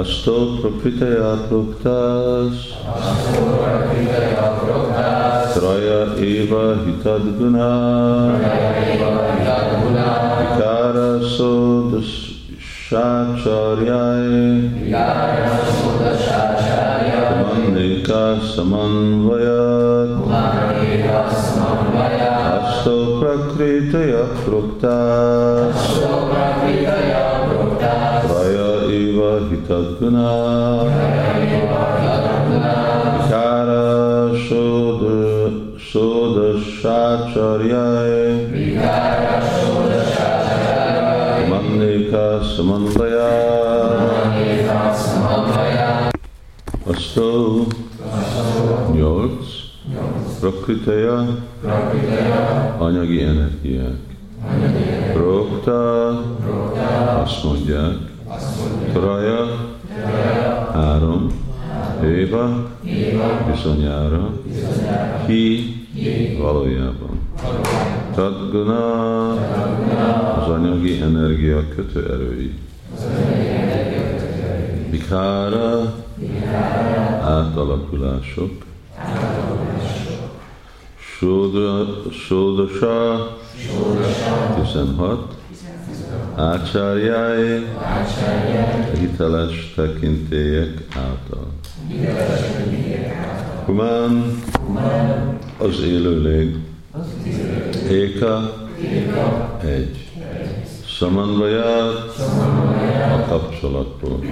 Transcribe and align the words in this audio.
अस्तो 0.00 0.34
प्रकृतया 0.60 1.30
प्रोक्तास्त्रय 1.48 1.98
एव 6.28 6.52
समन्वय 18.54 19.46
अस्तो 22.52 22.96
प्रकृतया 23.20 24.22
प्रोक्ता 24.44 24.96
Vikara 33.12 34.36
soda 34.48 35.20
soda 35.80 36.60
shacharyai 36.60 38.26
Manika 41.48 42.44
samanvayat 42.56 43.92
Asto 46.84 47.66
nyolc 48.92 49.46
Prakritaya. 50.40 51.26
Anyagi 52.78 53.22
energiák. 53.22 54.00
Prokta 55.12 56.08
azt 57.22 57.44
mondják, 57.44 57.96
Traja 58.92 59.51
bizonyára, 63.62 64.30
Hi 65.26 65.74
valójában. 66.38 67.20
Tadguna. 68.14 69.30
Az 70.36 70.48
anyagi 70.48 71.00
energia 71.00 71.68
kötőerői. 71.74 72.54
Vikára 74.90 75.94
átalakulások. 77.20 78.64
Sódra, 81.18 81.86
Sódosa 82.10 83.36
16. 84.62 85.34
Ácsárjáé 86.36 87.66
hiteles 88.98 89.72
tekintélyek 89.76 90.86
által. 90.96 91.46
Humán 93.72 94.38
az 95.58 95.80
élőlég. 95.80 96.56
Éka. 97.90 98.68
Egy. 99.64 100.10
Samanvaját 100.86 102.18
a 103.12 103.24
kapcsolatból. 103.28 104.24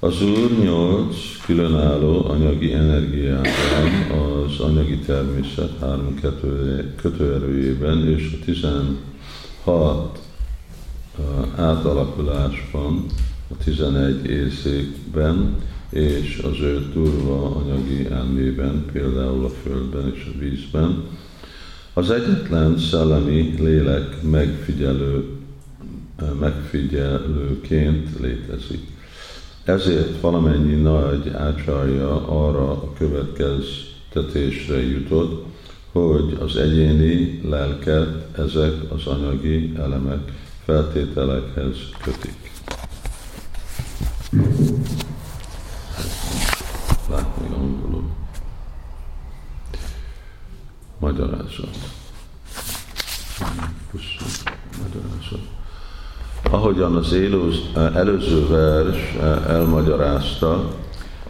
Az 0.00 0.22
Úr 0.22 0.58
nyolc 0.62 1.16
különálló 1.44 2.28
anyagi 2.28 2.72
energiában, 2.72 3.46
az 4.10 4.60
anyagi 4.60 4.98
természet 4.98 5.78
három 5.80 6.20
kötő- 6.20 6.94
kötőerőjében 7.02 8.08
és 8.08 8.38
a 8.40 8.44
16 8.44 10.18
uh, 11.18 11.60
átalakulásban, 11.60 13.04
a 13.50 13.54
11 13.64 14.26
érzékben 14.26 15.56
és 15.90 16.38
az 16.38 16.60
öt 16.60 16.92
durva 16.92 17.56
anyagi 17.56 18.06
elmében, 18.10 18.84
például 18.92 19.44
a 19.44 19.48
földben 19.48 20.12
és 20.14 20.30
a 20.34 20.38
vízben, 20.38 21.04
az 21.92 22.10
egyetlen 22.10 22.78
szellemi 22.78 23.54
lélek 23.58 24.22
megfigyelő, 24.22 25.24
megfigyelőként 26.40 28.20
létezik. 28.20 28.86
Ezért 29.64 30.20
valamennyi 30.20 30.74
nagy 30.74 31.28
ácsarja 31.28 32.28
arra 32.28 32.70
a 32.70 32.92
következtetésre 32.98 34.80
jutott, 34.80 35.46
hogy 35.92 36.36
az 36.40 36.56
egyéni 36.56 37.40
lelket 37.48 38.38
ezek 38.38 38.74
az 38.88 39.06
anyagi 39.06 39.72
elemek 39.76 40.32
feltételekhez 40.64 41.76
kötik. 42.02 42.50
Látni 47.10 47.54
angolul. 47.54 48.04
Magyarázat. 51.48 51.76
Magyarázat. 54.82 55.40
Ahogyan 56.50 56.96
az 56.96 57.12
élőz, 57.12 57.56
előző 57.94 58.46
vers 58.46 59.14
elmagyarázta, 59.46 60.74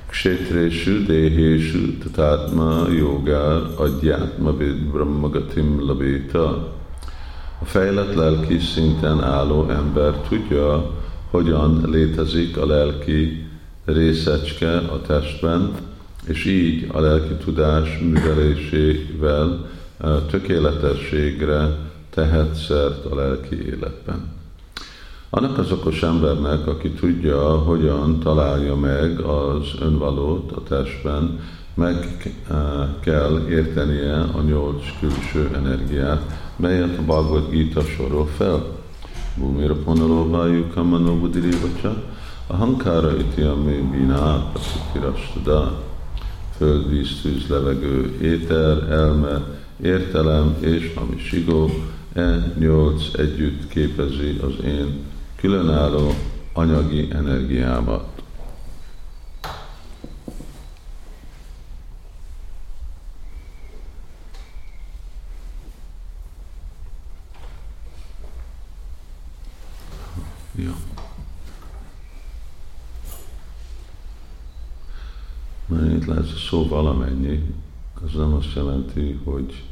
Kshetrésű, 0.06 1.04
déhésű, 1.04 1.98
tatátma, 1.98 2.88
jogár, 2.90 3.60
adjátma, 3.76 4.56
vid, 4.56 4.84
brahmagatim, 4.84 5.86
labéta. 5.86 6.74
A 7.60 7.64
fejlett 7.64 8.14
lelki 8.14 8.58
szinten 8.58 9.22
álló 9.22 9.68
ember 9.70 10.14
tudja, 10.28 10.90
hogyan 11.30 11.90
létezik 11.90 12.56
a 12.56 12.66
lelki 12.66 13.46
részecske 13.84 14.76
a 14.76 15.00
testben, 15.00 15.70
és 16.26 16.44
így 16.44 16.88
a 16.92 17.00
lelki 17.00 17.34
tudás 17.44 17.98
művelésével 17.98 19.76
tökéletességre 20.30 21.76
tehet 22.10 22.54
szert 22.54 23.04
a 23.04 23.14
lelki 23.14 23.66
életben. 23.66 24.36
Annak 25.30 25.58
az 25.58 25.72
okos 25.72 26.02
embernek, 26.02 26.66
aki 26.66 26.90
tudja, 26.90 27.58
hogyan 27.58 28.20
találja 28.20 28.76
meg 28.76 29.20
az 29.20 29.74
önvalót 29.80 30.52
a 30.52 30.62
testben, 30.62 31.40
meg 31.74 32.22
kell 33.00 33.46
értenie 33.48 34.20
a 34.20 34.42
nyolc 34.42 34.84
külső 35.00 35.50
energiát, 35.54 36.22
melyet 36.56 36.98
a 36.98 37.02
Bhagavad 37.02 37.50
Gita 37.50 37.80
sorol 37.82 38.26
fel. 38.26 38.66
Bhumira 39.34 39.74
ponalóvájú 39.74 40.66
kamanó 40.74 41.18
budirivacsa, 41.18 42.02
a 42.46 42.56
hankára 42.56 43.16
iti 43.16 43.42
a 43.42 43.56
bina 43.90 44.50
praszitirastada, 44.52 45.82
föld, 46.56 46.88
víz, 46.88 47.20
tűz, 47.22 47.48
levegő, 47.48 48.18
éter, 48.22 48.90
elme, 48.90 49.57
értelem 49.82 50.56
és 50.60 50.92
hamisigó, 50.94 51.70
e 52.12 52.52
nyolc 52.58 53.14
együtt 53.14 53.68
képezi 53.68 54.38
az 54.40 54.64
én 54.64 55.04
különálló 55.36 56.14
anyagi 56.52 57.08
energiámat. 57.10 58.22
Ja. 70.54 70.76
Mert 75.66 75.92
itt 75.92 76.08
a 76.08 76.24
szó 76.48 76.68
valamennyi, 76.68 77.54
az 78.08 78.14
nem 78.14 78.34
azt 78.34 78.54
jelenti, 78.54 79.20
hogy. 79.24 79.62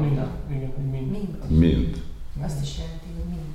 Mind. 0.00 0.20
Igen, 0.50 0.72
hogy 0.74 0.84
mind. 1.10 1.58
Mind. 1.58 2.02
Azt 2.42 2.62
is 2.62 2.78
jelenti, 2.78 3.06
hogy 3.16 3.24
mind. 3.28 3.54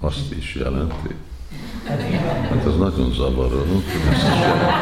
Azt 0.00 0.32
is 0.32 0.54
jelenti. 0.54 1.14
Hát 2.48 2.66
ez 2.66 2.76
nagyon 2.76 3.12
zavaró. 3.12 3.62
is 3.62 4.22
jelenti. 4.22 4.72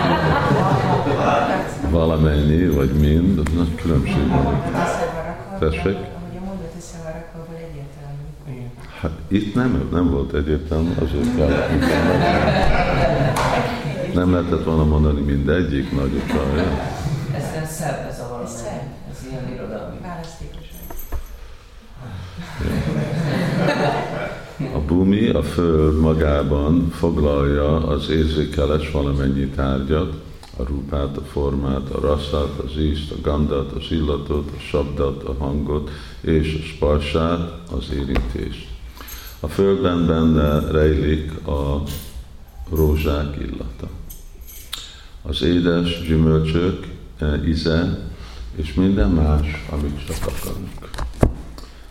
Valamennyi, 1.90 2.68
vagy 2.68 2.92
mind, 2.92 3.38
az 3.38 3.52
nagy 3.54 3.74
különbség 3.74 4.28
van. 4.28 4.62
Tessék? 5.58 5.96
A. 5.96 6.10
Hát 9.00 9.12
itt 9.28 9.54
nem, 9.54 9.88
nem 9.92 10.10
volt 10.10 10.34
egyértelmű, 10.34 10.90
azért 10.98 11.24
utána. 11.24 11.66
Nem 14.14 14.32
lehetett 14.32 14.64
volna 14.64 14.84
mondani 14.84 15.20
mindegyik 15.20 15.92
nagy 15.92 16.12
utalja. 16.14 16.62
Ez, 17.34 17.62
ez 17.62 17.76
szebb, 17.76 18.06
ez 18.08 18.18
a 18.18 18.22
Ez 18.22 18.28
valami. 18.28 18.48
szebb. 18.48 18.94
Ez 19.10 19.26
ilyen 19.30 19.52
irodalmi. 19.54 19.96
Választékos. 20.02 20.60
A 24.74 24.78
bumi, 24.86 25.28
a 25.28 25.42
föld 25.42 25.98
magában 26.00 26.88
foglalja 26.90 27.86
az 27.86 28.08
érzékeles 28.08 28.90
valamennyi 28.90 29.46
tárgyat, 29.46 30.14
a 30.56 30.62
rúpát, 30.62 31.16
a 31.16 31.20
formát, 31.20 31.88
a 31.90 32.00
rasszát, 32.00 32.58
az 32.64 32.78
ízt, 32.78 33.10
a 33.10 33.16
gandát, 33.22 33.72
az 33.72 33.86
illatot, 33.90 34.50
a 34.56 34.60
sabdat, 34.60 35.22
a 35.22 35.34
hangot 35.38 35.90
és 36.20 36.58
a 36.62 36.66
sparsát, 36.66 37.52
az 37.70 37.88
érintést. 37.92 38.68
A 39.40 39.48
földben 39.48 40.06
benne 40.06 40.70
rejlik 40.70 41.46
a 41.46 41.82
rózsák 42.70 43.36
illata. 43.40 43.88
Az 45.22 45.42
édes 45.42 46.06
gyümölcsök 46.06 46.86
e, 47.18 47.40
íze, 47.46 47.98
és 48.54 48.74
minden 48.74 49.10
más, 49.10 49.66
amit 49.70 50.06
csak 50.06 50.16
akarunk. 50.20 50.68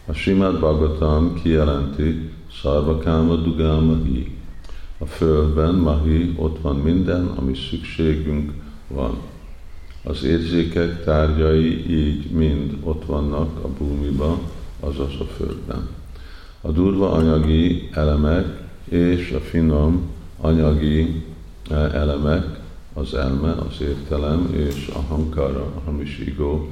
A 0.05 0.13
Simát 0.13 0.59
Bhagavatam 0.59 1.41
kijelenti 1.41 2.29
Szarvakáma 2.61 3.35
Dugáma 3.35 3.95
Hi. 4.03 4.37
A 4.97 5.05
földben, 5.05 5.75
Mahi, 5.75 6.33
ott 6.37 6.61
van 6.61 6.75
minden, 6.75 7.27
ami 7.27 7.55
szükségünk 7.55 8.51
van. 8.87 9.17
Az 10.03 10.23
érzékek 10.23 11.03
tárgyai 11.03 11.89
így 11.89 12.31
mind 12.31 12.77
ott 12.83 13.05
vannak 13.05 13.63
a 13.63 13.67
búmiba, 13.67 14.39
azaz 14.79 15.13
a 15.19 15.25
földben. 15.37 15.87
A 16.61 16.71
durva 16.71 17.11
anyagi 17.11 17.89
elemek 17.93 18.61
és 18.89 19.31
a 19.31 19.39
finom 19.39 20.09
anyagi 20.37 21.23
e, 21.69 21.75
elemek, 21.75 22.50
az 22.93 23.13
elme, 23.13 23.51
az 23.51 23.81
értelem 23.81 24.53
és 24.53 24.91
a 24.95 24.99
hankara, 24.99 25.63
a 25.75 25.81
hamis 25.85 26.19
ego 26.19 26.67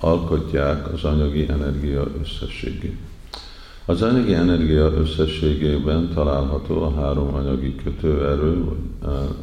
alkotják 0.00 0.92
az 0.92 1.04
anyagi 1.04 1.48
energia 1.48 2.06
összességét. 2.20 2.96
Az 3.84 4.02
anyagi 4.02 4.34
energia 4.34 4.92
összességében 4.92 6.10
található 6.14 6.82
a 6.82 6.94
három 6.94 7.34
anyagi 7.34 7.74
kötőerő 7.74 8.64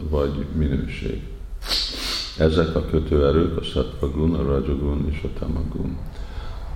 vagy 0.09 0.45
minőség. 0.55 1.21
Ezek 2.37 2.75
a 2.75 2.85
kötőerők 2.85 3.57
a 3.57 3.63
sattvagun, 3.63 4.33
a 4.35 4.43
rajagun 4.43 5.07
és 5.11 5.23
a 5.23 5.39
tamagun. 5.39 5.97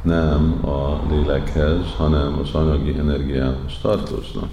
Nem 0.02 0.66
a 0.66 1.02
lélekhez, 1.10 1.86
hanem 1.98 2.40
az 2.40 2.54
anyagi 2.54 2.98
energiához 2.98 3.78
tartoznak. 3.82 4.50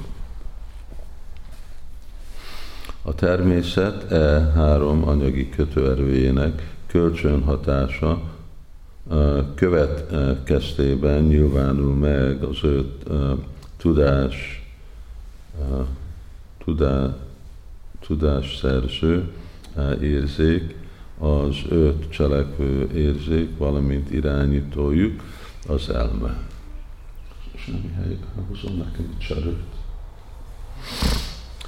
A 3.06 3.14
természet 3.14 4.12
e 4.12 4.50
három 4.54 5.08
anyagi 5.08 5.48
kötőerőjének 5.48 6.76
kölcsönhatása 6.86 8.22
következtében 9.54 11.22
nyilvánul 11.22 11.94
meg 11.94 12.42
az 12.42 12.58
öt 12.62 13.08
tudás, 13.76 14.66
tudá, 16.64 17.16
tudás 18.06 18.56
szerző 18.56 19.32
érzék, 20.00 20.74
az 21.18 21.56
öt 21.68 22.10
cselekvő 22.10 22.90
érzék, 22.94 23.58
valamint 23.58 24.10
irányítójuk 24.10 25.22
az 25.68 25.90
elme. 25.90 26.38
Semmi 27.54 27.90
hely, 27.96 28.18
hozom 28.48 28.76
nekem 28.76 29.14
egy 29.18 29.26
cserőt. 29.26 29.83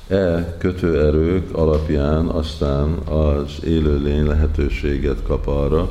E 0.09 0.57
kötőerők 0.59 1.55
alapján 1.57 2.27
aztán 2.27 2.89
az 2.93 3.65
élőlény 3.65 4.27
lehetőséget 4.27 5.23
kap 5.23 5.47
arra, 5.47 5.89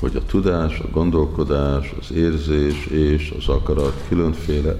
hogy 0.00 0.16
a 0.16 0.26
tudás, 0.26 0.78
a 0.78 0.88
gondolkodás, 0.92 1.94
az 2.00 2.12
érzés 2.12 2.86
és 2.86 3.34
az 3.38 3.48
akarat 3.48 4.04
különféle 4.08 4.76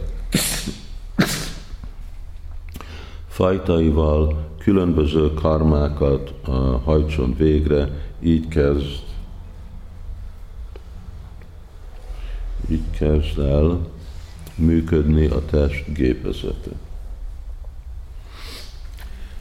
fajtaival 3.28 4.46
különböző 4.58 5.34
karmákat 5.34 6.34
uh, 6.46 6.54
hajtson 6.84 7.34
végre, 7.36 7.88
így 8.22 8.48
kezd 8.48 9.06
így 12.70 12.90
kezd 12.98 13.38
el 13.38 13.86
működni 14.54 15.26
a 15.26 15.44
test 15.44 15.92
gépezete. 15.94 16.70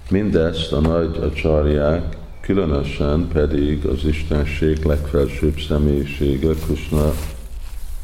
Mindezt 0.09 0.71
a 0.71 0.79
nagy 0.79 1.17
acsarják 1.17 2.17
különösen 2.41 3.27
pedig 3.33 3.85
az 3.85 4.05
Istenség 4.05 4.83
legfelsőbb 4.83 5.59
személyisége, 5.59 6.53
Krishna 6.53 7.13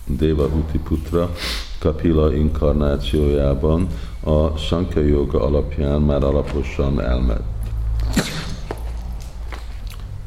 Deva 0.08 0.46
Utiputra 0.46 1.32
Kapila 1.80 2.34
inkarnációjában 2.34 3.88
a 4.24 4.58
Sankhya 4.58 5.02
Yoga 5.02 5.42
alapján 5.42 6.02
már 6.02 6.24
alaposan 6.24 7.02
elment. 7.02 7.44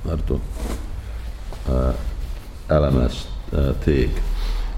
Pardon. 0.02 0.40
Elemezték. 2.67 4.22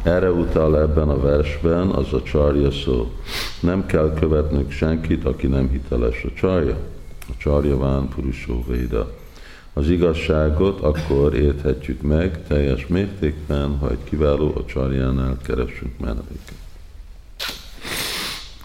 Erre 0.03 0.31
utal 0.31 0.81
ebben 0.81 1.09
a 1.09 1.21
versben 1.21 1.89
az 1.89 2.13
a 2.13 2.23
csarja 2.23 2.71
szó. 2.71 3.13
Nem 3.61 3.87
kell 3.87 4.15
követnünk 4.19 4.71
senkit, 4.71 5.25
aki 5.25 5.47
nem 5.47 5.69
hiteles 5.69 6.25
a 6.25 6.29
csarja. 6.35 6.77
A 7.29 7.33
csarja 7.39 7.79
ván 7.79 8.09
purusó 8.09 8.65
véda. 8.69 9.13
Az 9.73 9.89
igazságot 9.89 10.81
akkor 10.81 11.35
érthetjük 11.35 12.03
meg 12.03 12.47
teljes 12.47 12.87
mértékben, 12.87 13.79
ha 13.79 13.91
egy 13.91 14.05
kiváló 14.05 14.53
a 14.57 14.65
csarjánál 14.65 15.37
keresünk 15.43 15.99
menedéket. 15.99 16.53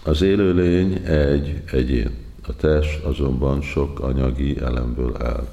Az 0.02 0.22
élőlény 0.22 0.92
egy 1.04 1.62
egyén, 1.72 2.10
a 2.46 2.56
test 2.56 3.04
azonban 3.04 3.62
sok 3.62 4.00
anyagi 4.00 4.60
elemből 4.60 5.16
áll. 5.22 5.46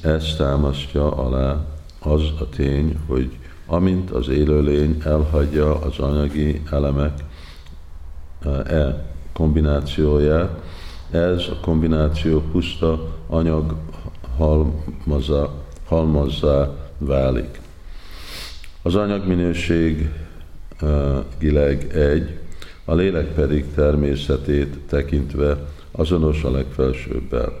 Ezt 0.00 0.36
támasztja 0.36 1.12
alá 1.12 1.64
az 1.98 2.22
a 2.38 2.48
tény, 2.48 2.98
hogy 3.06 3.30
amint 3.66 4.10
az 4.10 4.28
élőlény 4.28 5.02
elhagyja 5.04 5.80
az 5.80 5.98
anyagi 5.98 6.62
elemek 6.70 7.24
e 8.66 9.04
kombinációját, 9.32 10.62
ez 11.10 11.42
a 11.50 11.58
kombináció 11.60 12.40
puszta 12.40 13.08
anyag 13.26 13.74
halmaza, 14.36 15.52
halmazzá 15.84 16.68
válik. 16.98 17.60
Az 18.82 18.94
anyagminőség 18.94 20.10
gileg 21.38 21.96
egy, 21.96 22.38
a 22.84 22.94
lélek 22.94 23.26
pedig 23.26 23.64
természetét 23.74 24.78
tekintve 24.88 25.58
azonos 25.90 26.44
a 26.44 26.50
legfelsőbbel. 26.50 27.52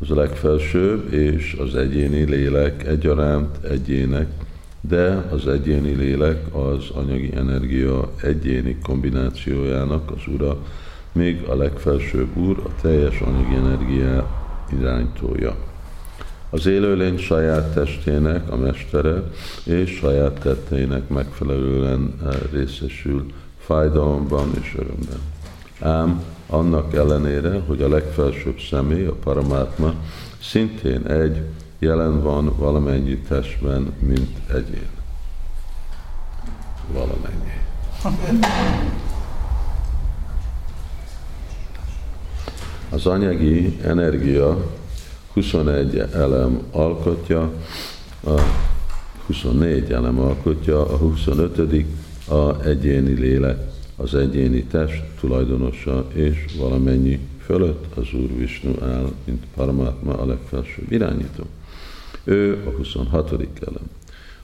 Az 0.00 0.10
a 0.10 0.14
legfelsőbb 0.14 1.12
és 1.12 1.56
az 1.58 1.74
egyéni 1.74 2.22
lélek 2.24 2.86
egyaránt 2.86 3.64
egyének, 3.64 4.43
de 4.88 5.28
az 5.30 5.46
egyéni 5.48 5.94
lélek 5.94 6.54
az 6.54 6.90
anyagi 6.94 7.32
energia 7.34 8.10
egyéni 8.22 8.78
kombinációjának 8.82 10.10
az 10.10 10.32
ura, 10.34 10.56
még 11.12 11.42
a 11.48 11.54
legfelsőbb 11.56 12.36
úr 12.36 12.62
a 12.64 12.80
teljes 12.80 13.20
anyagi 13.20 13.54
energia 13.54 14.26
irányítója. 14.78 15.56
Az 16.50 16.66
élőlény 16.66 17.18
saját 17.18 17.74
testének 17.74 18.52
a 18.52 18.56
mestere, 18.56 19.22
és 19.64 19.90
saját 19.90 20.38
tetteinek 20.38 21.08
megfelelően 21.08 22.14
eh, 22.24 22.34
részesül 22.52 23.26
fájdalomban 23.58 24.50
és 24.60 24.74
örömben. 24.78 25.18
Ám 25.80 26.22
annak 26.46 26.94
ellenére, 26.94 27.62
hogy 27.66 27.82
a 27.82 27.88
legfelsőbb 27.88 28.58
személy, 28.70 29.06
a 29.06 29.14
paramátma, 29.24 29.94
szintén 30.40 31.06
egy, 31.06 31.42
jelen 31.78 32.22
van 32.22 32.56
valamennyi 32.56 33.18
testben, 33.18 33.92
mint 33.98 34.38
egyén. 34.48 34.88
Valamennyi. 36.92 37.52
Az 42.90 43.06
anyagi 43.06 43.78
energia 43.82 44.72
21 45.32 45.98
elem 45.98 46.60
alkotja, 46.70 47.52
a 48.24 48.40
24 49.26 49.90
elem 49.90 50.18
alkotja, 50.18 50.88
a 50.88 50.96
25 50.96 51.84
a 52.28 52.62
egyéni 52.62 53.12
lélek, 53.12 53.58
az 53.96 54.14
egyéni 54.14 54.62
test 54.62 55.02
tulajdonosa, 55.20 56.06
és 56.12 56.44
valamennyi 56.58 57.18
fölött 57.44 57.96
az 57.96 58.12
Úr 58.12 58.36
Vishnu 58.36 58.74
áll, 58.82 59.12
mint 59.24 59.44
Paramatma 59.54 60.18
a 60.18 60.26
legfelsőbb 60.26 60.92
irányító. 60.92 61.44
Ő 62.24 62.62
a 62.66 62.70
26. 62.70 63.32
elem. 63.32 63.90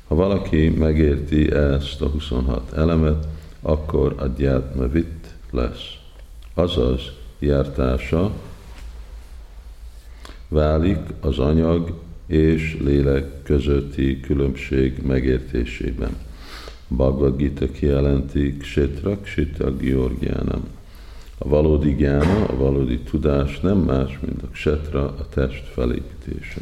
Ha 0.08 0.14
valaki 0.14 0.68
megérti 0.68 1.52
ezt 1.52 2.00
a 2.00 2.06
26 2.06 2.72
elemet, 2.72 3.26
akkor 3.62 4.14
a 4.18 4.26
gyátma 4.26 4.86
vitt 4.86 5.26
lesz. 5.50 5.94
Azaz, 6.54 7.00
jártása 7.38 8.32
válik 10.48 10.98
az 11.20 11.38
anyag 11.38 12.00
és 12.26 12.76
lélek 12.80 13.42
közötti 13.42 14.20
különbség 14.20 15.02
megértésében. 15.06 16.16
Bhagavad 16.88 17.36
Gita 17.36 17.70
kijelenti 17.70 18.56
Kshetra 18.56 19.20
Kshetra 19.20 19.76
Georgiánam. 19.76 20.62
A 21.38 21.48
valódi 21.48 21.94
gyána, 21.94 22.44
a 22.46 22.56
valódi 22.56 22.98
tudás 22.98 23.60
nem 23.60 23.78
más, 23.78 24.18
mint 24.20 24.42
a 24.42 24.48
kshetra, 24.52 25.04
a 25.04 25.28
test 25.28 25.64
felépítése. 25.64 26.60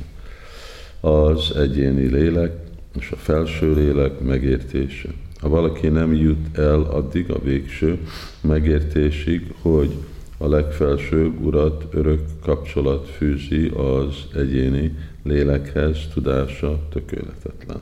Az 1.01 1.57
egyéni 1.57 2.07
lélek 2.07 2.53
és 2.99 3.11
a 3.11 3.17
felső 3.17 3.75
lélek 3.75 4.21
megértése. 4.21 5.09
Ha 5.41 5.49
valaki 5.49 5.89
nem 5.89 6.15
jut 6.15 6.59
el 6.59 6.81
addig 6.83 7.31
a 7.31 7.39
végső 7.43 7.99
megértésig, 8.41 9.55
hogy 9.61 9.95
a 10.39 10.49
legfelsőbb 10.49 11.45
urat 11.45 11.85
örök 11.91 12.21
kapcsolat 12.43 13.09
fűzi 13.09 13.69
az 13.69 14.27
egyéni 14.35 14.97
lélekhez, 15.23 15.99
tudása 16.13 16.81
tökéletetlen. 16.91 17.81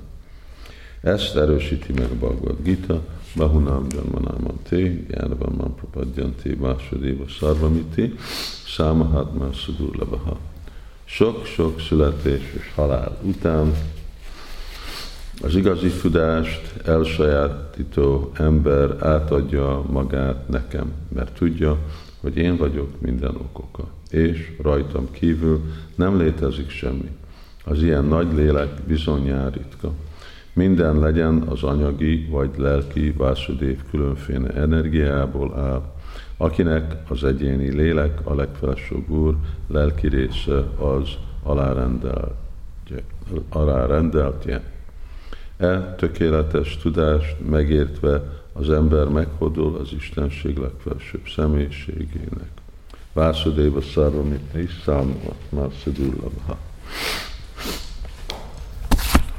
Ezt 1.00 1.36
erősíti 1.36 1.92
meg 1.92 2.08
Bhagavad 2.08 2.56
Gita, 2.62 3.02
Bahunam 3.36 3.86
Janmanam 3.94 4.60
Te, 4.68 4.76
Jánvan 5.08 5.54
Man 5.56 5.74
Prapadjanti, 5.74 6.54
Vásudéva 6.54 7.24
Szarvamiti, 7.28 8.14
Számahatma 8.66 9.52
Sudurlabaha. 9.52 10.38
Sok-sok 11.08 11.80
születés 11.80 12.52
és 12.58 12.72
halál 12.74 13.18
után 13.22 13.72
az 15.42 15.54
igazi 15.54 15.88
tudást 15.88 16.72
elsajátító 16.84 18.30
ember 18.34 18.96
átadja 19.00 19.84
magát 19.90 20.48
nekem, 20.48 20.92
mert 21.14 21.34
tudja, 21.34 21.78
hogy 22.20 22.36
én 22.36 22.56
vagyok 22.56 23.00
minden 23.00 23.34
okoka, 23.34 23.88
és 24.10 24.52
rajtam 24.62 25.10
kívül 25.10 25.60
nem 25.94 26.18
létezik 26.18 26.70
semmi. 26.70 27.10
Az 27.64 27.82
ilyen 27.82 28.04
nagy 28.04 28.32
lélek 28.34 28.82
bizonyán 28.86 29.50
ritka. 29.50 29.92
Minden 30.52 30.98
legyen 30.98 31.42
az 31.42 31.62
anyagi 31.62 32.26
vagy 32.30 32.50
lelki 32.56 33.14
Vásudév 33.16 33.78
különféle 33.90 34.48
energiából 34.48 35.54
áll, 35.58 35.82
akinek 36.36 36.94
az 37.08 37.24
egyéni 37.24 37.70
lélek, 37.70 38.20
a 38.24 38.34
legfelsőbb 38.34 39.10
úr, 39.10 39.36
lelki 39.66 40.08
része 40.08 40.64
az 40.78 41.08
alárendeltje. 43.48 44.62
E 45.56 45.94
tökéletes 45.94 46.76
tudást 46.76 47.36
megértve 47.50 48.22
az 48.52 48.70
ember 48.70 49.08
meghódol 49.08 49.76
az 49.76 49.92
Istenség 49.92 50.56
legfelsőbb 50.56 51.28
személyiségének. 51.34 52.50
Vásudéva 53.12 53.80
szarvamit 53.80 54.54
is 54.54 54.80
számolat, 54.84 55.40
már 55.48 55.68
szedullavha. 55.84 56.58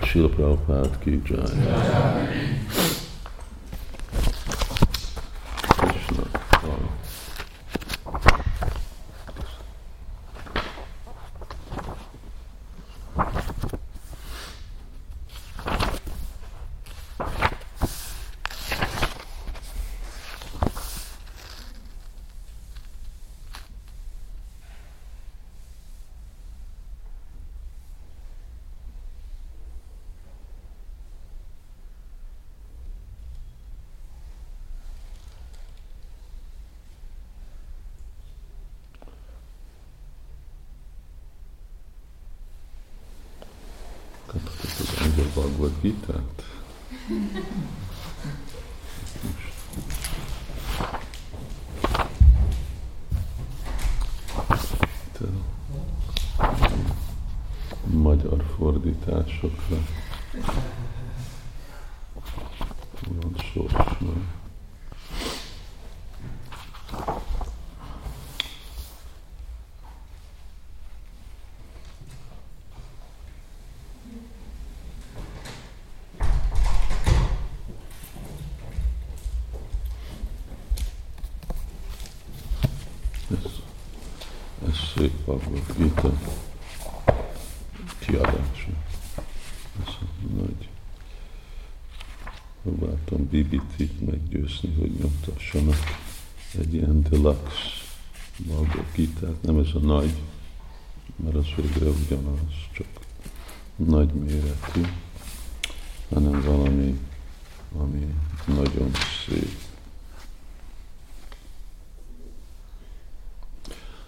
Sila 0.01 0.29
Prabhupád 0.29 0.97
ki 0.99 1.21
jai. 1.25 1.43
Krishna. 5.77 6.23
Wow. 6.63 6.97
Kaphatod 45.17 45.43
az 45.43 45.43
angol 45.43 45.69
Bhagavad 45.69 45.81
Gita-t? 45.81 46.43
Itt 55.05 55.19
a 57.83 57.87
magyar 57.87 58.45
fordításokra 58.57 59.77
van 63.21 63.35
sors 63.53 63.97
majd. 63.99 64.35
Ez, 83.29 83.51
ez 84.67 84.77
szép 84.95 85.11
Bhagavad 85.11 85.75
Gita 85.77 86.11
kiadása. 87.99 88.69
Ez 89.81 89.93
a 90.01 90.33
nagy. 90.35 90.69
Próbáltam 92.67 93.27
BBT-t 93.31 94.05
meggyőzni, 94.05 94.73
hogy 94.79 94.91
nyomtassanak 94.91 95.75
egy 96.59 96.73
ilyen 96.73 97.01
deluxe 97.09 97.77
Bhagavad 98.37 99.37
nem 99.41 99.57
ez 99.57 99.67
a 99.73 99.79
nagy, 99.79 100.13
mert 101.15 101.35
az 101.35 101.45
végre 101.55 101.89
ugyanaz, 101.89 102.51
csak 102.71 102.87
nagy 103.75 104.13
méretű, 104.13 104.81
hanem 106.09 106.41
valami, 106.41 106.99
ami 107.77 108.13
nagyon 108.45 108.91
szép. 109.25 109.51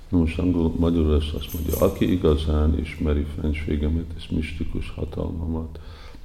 Na 0.09 0.17
most 0.17 0.39
angol, 0.39 0.73
magyarul 0.77 1.21
ezt 1.21 1.33
azt 1.33 1.53
mondja, 1.53 1.77
aki 1.77 2.11
igazán 2.11 2.79
ismeri 2.79 3.25
fenségemet 3.41 4.13
és 4.17 4.29
mistikus 4.29 4.89
hatalmamat, 4.89 5.79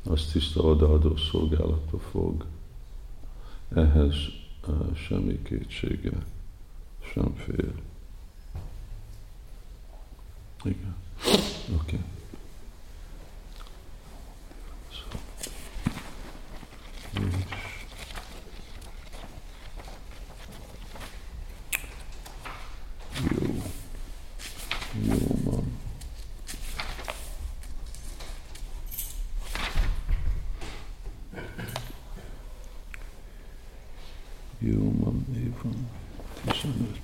az 0.07 0.25
tiszta 0.33 0.61
odaadó 0.61 1.17
szolgálatba 1.17 1.99
fog. 1.99 2.45
Ehhez 3.75 4.15
uh, 4.67 4.97
semmi 4.97 5.43
kétsége 5.43 6.27
sem 7.13 7.35
fél. 7.35 7.75
Igen. 10.65 10.95
Oké. 11.75 11.75
Okay. 11.75 12.01
So. 14.91 15.19
És 17.13 17.75
Jó. 23.41 23.63
Jó 25.03 25.39
van. 25.45 25.83
Jó 34.59 34.93
van, 34.99 35.27
évan. 35.37 35.89
15. 36.45 36.99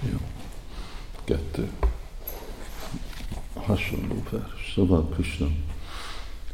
Jó. 0.00 0.18
Kettő. 1.24 1.72
Hasonló 3.90 4.22
vers. 4.30 4.72
Szóval 4.74 5.08
Krishna 5.08 5.46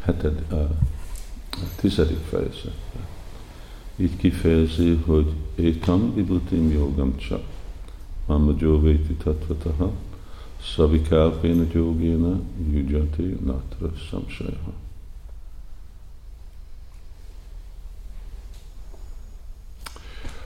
heted, 0.01 0.45
uh, 0.51 0.71
tizedik 1.77 2.19
fejezetben 2.29 3.07
így 3.97 4.17
kifejezi, 4.17 4.95
hogy 5.07 5.33
étam 5.55 6.15
vibhutim 6.15 6.71
jogam 6.71 7.17
csak. 7.17 7.43
Mama 8.27 8.55
jóvéti 8.59 9.15
tatvataha, 9.15 9.93
szavikálpéna 10.75 11.65
jogéna, 11.73 12.41
yujati 12.71 13.23
natra 13.45 13.93
samsajaha. 14.09 14.73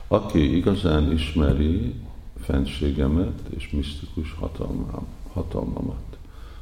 Aki 0.08 0.56
igazán 0.56 1.12
ismeri 1.12 1.94
fenségemet 2.40 3.40
és 3.56 3.70
misztikus 3.70 4.32
hatalmám, 4.32 5.06
hatalmamat, 5.32 6.09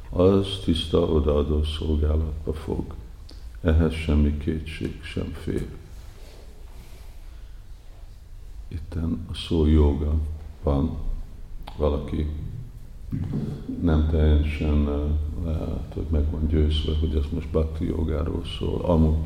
az 0.09 0.47
tiszta 0.63 0.99
odaadó 0.99 1.63
szolgálatba 1.63 2.53
fog. 2.53 2.93
Ehhez 3.61 3.93
semmi 3.93 4.37
kétség 4.37 5.03
sem 5.03 5.31
fér. 5.31 5.67
Itten 8.67 9.25
a 9.31 9.33
szó 9.33 9.65
joga 9.65 10.13
van, 10.63 10.97
valaki 11.77 12.27
nem 13.81 14.07
teljesen 14.09 14.83
lehet, 15.43 15.93
hogy 15.93 16.05
meg 16.09 16.31
van 16.31 16.47
győzve, 16.47 16.97
hogy 16.99 17.15
ez 17.15 17.25
most 17.33 17.47
bhakti 17.47 17.85
jogáról 17.85 18.43
szól. 18.59 18.81
Amúgy 18.81 19.17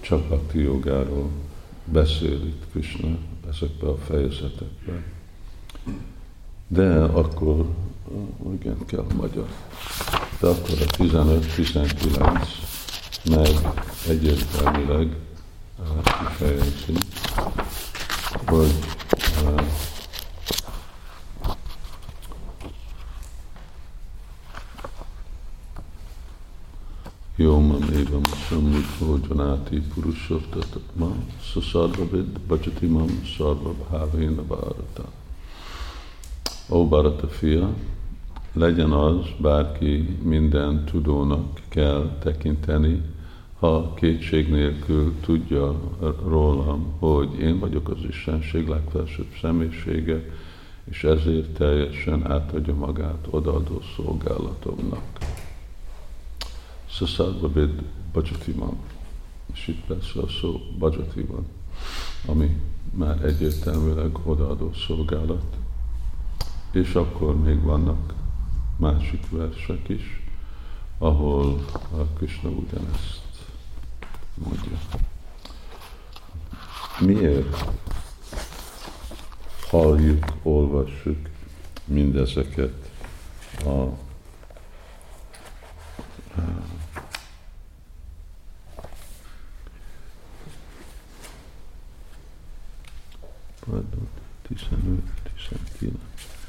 csak 0.00 0.26
bhakti 0.26 0.58
jogáról 0.58 1.28
beszél 1.84 2.46
itt 2.46 2.66
Krishna 2.70 3.18
ezekbe 3.48 3.88
a 3.88 3.96
fejezetekben. 3.96 5.04
De 6.68 7.02
akkor, 7.02 7.66
igen, 8.52 8.76
kell 8.86 9.06
magyar. 9.16 9.46
De 10.40 10.46
akkor 10.46 10.70
a 10.70 10.84
15-19 10.84 12.46
meg 13.24 13.72
egyértelműleg 14.08 15.16
kifejezi, 16.02 16.92
hogy 18.46 18.74
Yomam 27.36 27.82
evam 27.82 28.22
samudhojanati 28.48 29.80
purushottatma 29.80 31.14
sasarvavid 31.42 32.38
bhajatimam 32.40 33.22
sarva 33.24 33.72
bhavena 33.72 34.42
bharata. 34.42 35.04
Ó 36.68 36.88
Bharata 36.88 37.28
fia, 37.28 37.74
legyen 38.52 38.92
az 38.92 39.26
bárki 39.38 40.18
minden 40.22 40.84
tudónak 40.84 41.60
kell 41.68 42.16
tekinteni, 42.22 43.02
ha 43.58 43.94
kétség 43.94 44.50
nélkül 44.50 45.14
tudja 45.20 45.80
rólam, 46.26 46.92
hogy 46.98 47.38
én 47.38 47.58
vagyok 47.58 47.88
az 47.88 47.98
Istenség 48.08 48.68
legfelsőbb 48.68 49.28
személyisége, 49.40 50.24
és 50.84 51.04
ezért 51.04 51.50
teljesen 51.50 52.30
átadja 52.30 52.74
magát 52.74 53.26
odaadó 53.30 53.80
szolgálatomnak. 53.96 55.02
Szaszádba 56.90 57.52
véd 57.52 57.82
Bajatiman, 58.12 58.76
és 59.52 59.68
itt 59.68 59.84
persze 59.86 60.20
a 60.20 60.28
szó 60.40 60.60
Bajatiman, 60.78 61.46
ami 62.26 62.56
már 62.92 63.24
egyértelműleg 63.24 64.18
odaadó 64.24 64.70
szolgálat. 64.86 65.56
És 66.72 66.94
akkor 66.94 67.40
még 67.40 67.62
vannak 67.62 68.14
másik 68.80 69.30
versek 69.30 69.88
is, 69.88 70.22
ahol 70.98 71.64
a 71.92 72.02
Krishna 72.16 72.48
ugyanezt 72.48 73.20
mondja. 74.34 74.78
Miért 77.00 77.64
halljuk, 79.70 80.26
olvassuk 80.42 81.28
mindezeket 81.84 82.90
a 83.64 83.84
Pardon, 93.66 94.08
15, 94.42 95.00
19. 95.78 96.39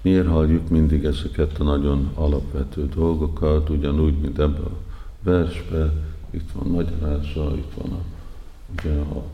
Miért 0.00 0.26
halljuk 0.26 0.68
mindig 0.68 1.04
ezeket 1.04 1.58
a 1.58 1.64
nagyon 1.64 2.10
alapvető 2.14 2.88
dolgokat, 2.94 3.68
ugyanúgy, 3.68 4.18
mint 4.18 4.38
ebben 4.38 4.62
a 4.62 4.76
versben, 5.22 5.92
itt 6.30 6.50
van 6.52 6.68
magyarázza, 6.70 7.56
itt 7.56 7.72
van 7.76 7.92
a, 7.92 8.02
ugye 8.72 8.98
a 8.98 9.24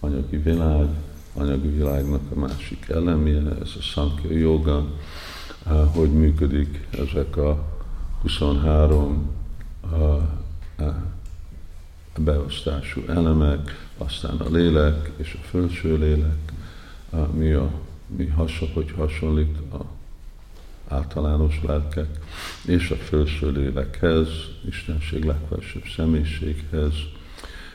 anyagi 0.00 0.36
világ, 0.36 0.88
anyagi 1.34 1.68
világnak 1.68 2.20
a 2.34 2.38
másik 2.38 2.88
elemje, 2.88 3.42
ez 3.60 3.70
a 3.78 3.80
Sankhya 3.80 4.32
joga, 4.32 4.86
hogy 5.94 6.12
működik 6.12 6.88
ezek 6.90 7.36
a 7.36 7.64
23 8.22 9.30
beosztású 12.18 13.02
elemek, 13.08 13.88
aztán 13.98 14.36
a 14.36 14.48
lélek 14.50 15.10
és 15.16 15.38
a 15.42 15.46
felső 15.46 15.96
lélek, 15.96 16.52
mi, 17.32 17.52
a, 17.52 17.70
mi 18.06 18.26
hasonló, 18.26 18.74
hogy 18.74 18.92
hasonlít 18.96 19.56
a 19.72 19.84
általános 20.88 21.60
lelkek, 21.66 22.08
és 22.66 22.90
a 22.90 22.94
felső 22.94 23.50
lélekhez, 23.50 24.28
Istenség 24.68 25.24
legfelsőbb 25.24 25.84
személyiséghez. 25.96 26.92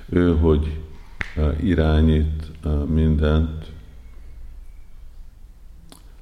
Ő, 0.10 0.36
hogy 0.36 0.80
irányít 1.63 2.52
mindent. 2.88 3.65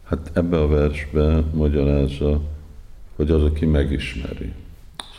Hát 0.04 0.32
ebbe 0.34 0.58
a 0.58 0.68
versbe 0.68 1.44
magyarázza, 1.54 2.42
hogy 3.16 3.32
az, 3.32 3.44
aki 3.44 3.66
megismeri. 3.66 4.54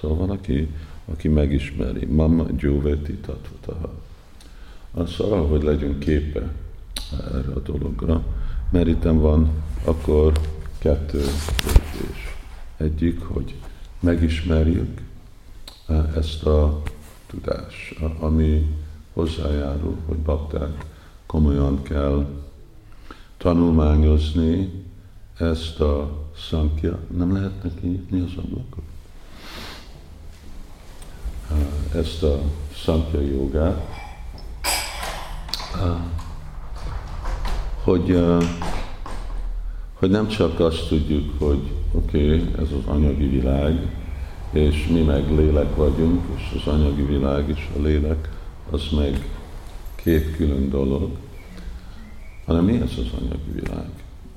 Szóval 0.00 0.16
van, 0.16 0.30
aki, 0.30 0.68
aki 1.04 1.28
megismeri. 1.28 2.04
Mama 2.04 2.46
gyóveti 2.56 3.12
tatvataha. 3.12 3.94
Az 4.92 5.20
arra, 5.20 5.46
hogy 5.46 5.62
legyünk 5.62 5.98
képe 5.98 6.52
erre 7.12 7.52
a 7.54 7.58
dologra, 7.58 8.22
mert 8.70 8.86
itt 8.86 9.02
van 9.02 9.50
akkor 9.84 10.32
kettő 10.78 11.24
lépés. 11.66 12.36
Egyik, 12.76 13.22
hogy 13.22 13.54
megismerjük 14.00 15.00
ezt 16.16 16.42
a 16.42 16.82
tudást, 17.26 17.98
ami 18.18 18.76
hozzájárul, 19.12 19.96
hogy 20.06 20.18
bakták 20.18 20.84
komolyan 21.26 21.82
kell 21.82 22.26
tanulmányozni 23.36 24.84
ezt 25.38 25.80
a 25.80 26.26
szankja. 26.48 26.98
Nem 27.16 27.32
lehet 27.32 27.62
neki 27.62 27.86
nyitni 27.86 28.20
az 28.20 28.32
ablakot? 28.36 28.84
Ezt 31.94 32.22
a 32.22 32.40
szankja 32.84 33.20
jogát, 33.20 33.88
hogy, 37.90 38.24
hogy 39.94 40.10
nem 40.10 40.28
csak 40.28 40.60
azt 40.60 40.88
tudjuk, 40.88 41.30
hogy 41.38 41.60
oké, 41.92 42.24
okay, 42.24 42.48
ez 42.58 42.68
az 42.72 42.86
anyagi 42.86 43.26
világ, 43.26 43.96
és 44.50 44.86
mi 44.86 45.02
meg 45.02 45.30
lélek 45.30 45.76
vagyunk, 45.76 46.20
és 46.36 46.60
az 46.60 46.72
anyagi 46.72 47.02
világ 47.02 47.48
és 47.48 47.68
a 47.78 47.82
lélek, 47.82 48.28
az 48.70 48.82
meg 48.96 49.28
két 49.94 50.36
külön 50.36 50.68
dolog, 50.68 51.10
hanem 52.46 52.64
mi 52.64 52.74
ez 52.74 52.90
az 52.98 53.20
anyagi 53.20 53.52
világ, 53.52 53.88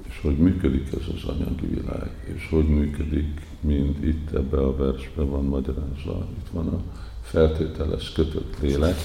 és 0.09 0.19
hogy 0.21 0.37
működik 0.37 0.87
ez 0.87 1.07
az 1.15 1.29
anyagi 1.29 1.65
világ, 1.65 2.09
és 2.35 2.47
hogy 2.49 2.67
működik, 2.67 3.41
mint 3.59 4.05
itt 4.05 4.31
ebbe 4.33 4.57
a 4.57 4.75
versben 4.75 5.29
van 5.29 5.45
magyarázva. 5.45 6.27
Itt 6.37 6.49
van 6.51 6.67
a 6.67 6.81
feltételes 7.21 8.11
kötött 8.11 8.55
lélek, 8.61 8.97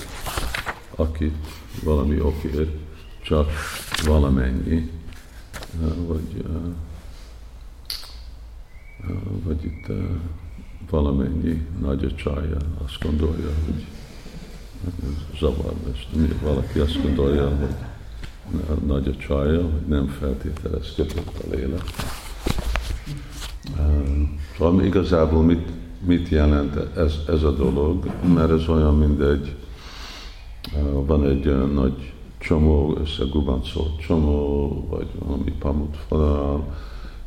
akit 0.96 1.46
valami 1.84 2.20
okért 2.20 2.87
csak 3.28 3.50
valamennyi, 4.04 4.90
vagy, 6.06 6.44
vagy 9.44 9.64
itt 9.64 9.86
valamennyi 10.90 11.66
nagy 11.80 12.04
a 12.04 12.14
csalja 12.14 12.56
azt 12.84 13.02
gondolja, 13.02 13.50
hogy 13.64 13.86
zavarba, 15.38 15.88
és 15.92 16.06
valaki 16.42 16.78
azt 16.78 17.02
gondolja, 17.02 17.48
hogy 17.48 17.74
nagy 18.86 19.08
a 19.08 19.16
csalja, 19.16 19.62
hogy 19.62 19.86
nem 19.86 20.06
feltételez 20.06 20.92
kötött 20.96 21.44
a 21.44 21.54
lélek. 21.54 21.84
Szóval 24.56 24.84
igazából 24.84 25.42
mit, 25.42 25.68
mit 26.00 26.28
jelent 26.28 26.76
ez, 26.96 27.14
ez 27.26 27.42
a 27.42 27.52
dolog? 27.52 28.10
Mert 28.34 28.50
ez 28.50 28.68
olyan, 28.68 28.98
mint 28.98 29.20
egy, 29.20 29.56
van 31.06 31.26
egy 31.26 31.72
nagy 31.72 32.12
csomó, 32.38 32.96
összegubancolt 33.00 34.00
csomó, 34.00 34.68
vagy 34.88 35.08
valami 35.18 35.52
pamutfalal, 35.58 36.76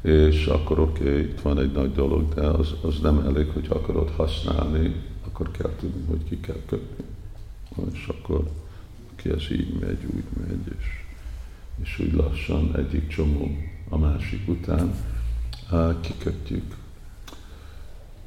és 0.02 0.46
akkor 0.46 0.80
oké, 0.80 1.10
okay, 1.10 1.22
itt 1.22 1.42
van 1.42 1.60
egy 1.60 1.72
nagy 1.72 1.94
dolog, 1.94 2.34
de 2.34 2.48
az, 2.48 2.74
az 2.82 3.00
nem 3.00 3.20
elég, 3.20 3.50
hogy 3.54 3.68
akarod 3.70 4.10
használni, 4.10 4.96
akkor 5.26 5.52
kell 5.52 5.72
tudni, 5.80 6.06
hogy 6.08 6.24
ki 6.24 6.40
kell 6.40 6.60
kötni 6.66 7.04
és 7.94 8.08
akkor 8.08 8.50
ki 9.16 9.30
ez 9.30 9.52
így 9.52 9.74
megy, 9.80 10.06
úgy 10.16 10.24
megy, 10.48 10.76
és, 10.80 10.86
és 11.82 12.00
úgy 12.00 12.14
lassan 12.14 12.76
egyik 12.76 13.08
csomó 13.08 13.58
a 13.90 13.98
másik 13.98 14.48
után 14.48 14.94
kikötjük. 16.02 16.76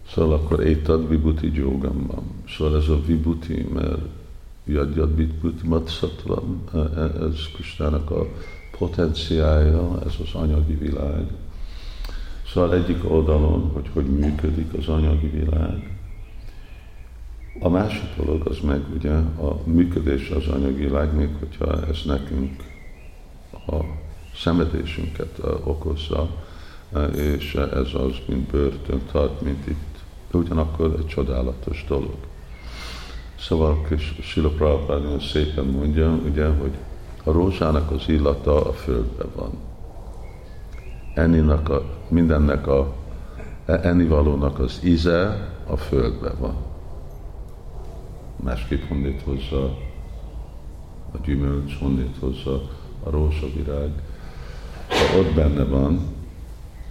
Szóval 0.09 0.33
akkor 0.33 0.67
étad 0.67 1.09
vibuti 1.09 1.61
van. 1.81 2.25
Szóval 2.49 2.77
ez 2.77 2.89
a 2.89 3.05
vibuti, 3.05 3.67
mert 3.73 4.03
jadjad 4.65 5.17
vibuti 5.17 5.67
matszatvam, 5.67 6.65
ez 7.21 7.49
Kistának 7.57 8.11
a 8.11 8.27
potenciája, 8.79 9.99
ez 10.07 10.15
az 10.23 10.35
anyagi 10.35 10.75
világ. 10.75 11.27
Szóval 12.53 12.75
egyik 12.75 13.11
oldalon, 13.11 13.71
hogy 13.73 13.91
hogy 13.93 14.07
működik 14.07 14.73
az 14.79 14.89
anyagi 14.89 15.29
világ, 15.29 15.95
a 17.61 17.69
másik 17.69 18.17
dolog 18.17 18.47
az 18.47 18.59
meg 18.59 18.81
ugye 18.95 19.13
a 19.41 19.61
működés 19.65 20.31
az 20.31 20.47
anyagi 20.47 20.85
világ, 20.85 21.17
még 21.17 21.29
hogyha 21.39 21.87
ez 21.87 21.99
nekünk 22.05 22.63
a 23.67 23.77
szenvedésünket 24.35 25.41
okozza, 25.65 26.29
és 27.15 27.55
ez 27.55 27.95
az, 27.95 28.13
mint 28.27 28.51
börtön 28.51 29.01
tart, 29.13 29.41
mint 29.41 29.67
itt, 29.67 29.99
de 30.31 30.39
ugyanakkor 30.39 30.95
egy 30.99 31.07
csodálatos 31.07 31.85
dolog. 31.89 32.17
Szóval 33.39 33.87
Sila 34.21 34.49
Prabhupád 34.49 35.21
szépen 35.21 35.65
mondja, 35.65 36.19
ugye, 36.25 36.47
hogy 36.47 36.73
a 37.25 37.33
rózsának 37.33 37.91
az 37.91 38.09
illata 38.09 38.65
a 38.65 38.73
földben 38.73 39.29
van. 39.37 39.51
Enninak 41.15 41.69
a, 41.69 41.83
mindennek 42.09 42.67
a 42.67 42.95
ennivalónak 43.67 44.59
az 44.59 44.81
íze 44.85 45.51
a 45.67 45.77
földben 45.77 46.35
van. 46.39 46.57
Másképp 48.43 48.83
honnét 48.89 49.23
hozza 49.23 49.65
a 51.13 51.17
gyümölcs, 51.25 51.79
honnét 51.79 52.17
hozza 52.21 52.63
a 53.03 53.11
rózsavirág. 53.11 53.91
Ha 54.89 55.19
ott 55.19 55.35
benne 55.35 55.65
van, 55.65 56.01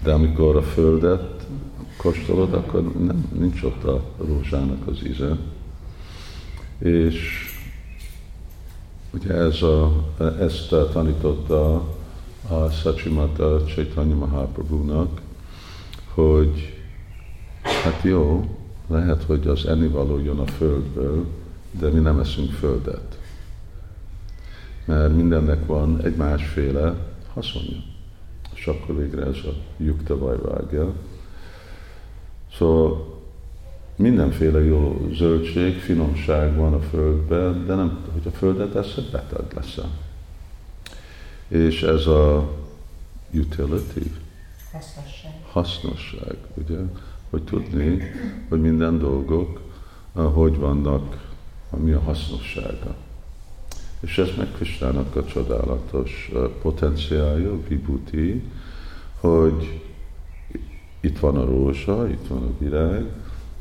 de 0.04 0.14
amikor 0.14 0.56
a 0.56 0.62
földet 0.62 1.48
kóstolod, 1.98 2.54
akkor 2.54 2.84
nem, 2.84 3.30
nincs 3.34 3.64
ott 3.64 3.84
a 3.84 4.02
rózsának 4.18 4.88
az 4.88 5.06
íze. 5.08 5.38
És 6.84 7.48
ugye 9.14 9.34
ez 9.34 9.62
a, 9.62 10.04
ezt 10.40 10.70
tanította 10.70 11.76
a 12.50 12.70
Sachimata 12.70 13.64
Chaitanya 13.64 14.16
Mahaprabhu-nak, 14.16 15.22
hogy 16.14 16.82
hát 17.84 18.04
jó, 18.04 18.50
lehet, 18.88 19.24
hogy 19.24 19.48
az 19.48 19.66
ennivaló 19.66 20.20
jön 20.20 20.40
a 20.40 20.46
földből, 20.46 21.26
de 21.72 21.90
mi 21.90 22.00
nem 22.00 22.20
eszünk 22.20 22.52
földet. 22.52 23.20
Mert 24.86 25.16
mindennek 25.16 25.66
van 25.66 26.02
egy 26.02 26.16
másféle 26.16 26.96
haszonja. 27.34 27.78
És 28.56 28.68
akkor 28.68 28.98
végre 28.98 29.26
ez 29.26 29.38
a 29.46 29.54
jukta 29.78 30.18
vajvágja. 30.18 30.94
Szóval 32.58 33.13
mindenféle 34.04 34.64
jó 34.64 35.08
zöldség, 35.14 35.80
finomság 35.80 36.56
van 36.56 36.74
a 36.74 36.80
földben, 36.80 37.66
de 37.66 37.76
nem, 37.76 38.00
hogy 38.12 38.22
a 38.26 38.38
földet 38.38 38.76
eszed, 38.76 39.12
beteg 39.12 39.46
leszel. 39.56 39.90
És 41.48 41.84
ez 41.84 42.06
a 42.06 42.52
utility, 43.34 44.12
Hasznosság. 44.72 45.32
hasznosság, 45.52 46.38
ugye, 46.54 46.78
hogy 47.30 47.44
tudni, 47.44 48.02
hogy 48.50 48.62
minden 48.62 49.00
dolgok 49.00 49.62
hogy 50.14 50.58
vannak, 50.58 51.32
mi 51.70 51.92
a 51.92 52.00
hasznossága. 52.00 52.96
És 54.00 54.18
ez 54.18 54.30
meg 54.38 54.52
Kristának 54.52 55.16
a 55.16 55.26
csodálatos 55.26 56.32
potenciálja, 56.62 57.60
vibhuti, 57.68 58.44
hogy 59.20 59.82
itt 61.00 61.20
van 61.20 61.38
a 61.38 61.46
rózsa, 61.46 62.10
itt 62.10 62.28
van 62.28 62.44
a 62.44 62.64
virág, 62.64 63.06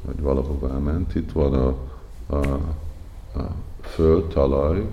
vagy 0.03 0.21
valahová 0.21 0.79
ment, 0.79 1.15
itt 1.15 1.33
van 1.33 1.55
a, 1.55 1.77
a, 2.27 2.37
a 3.39 3.55
föld, 3.81 4.25
talaj, 4.25 4.87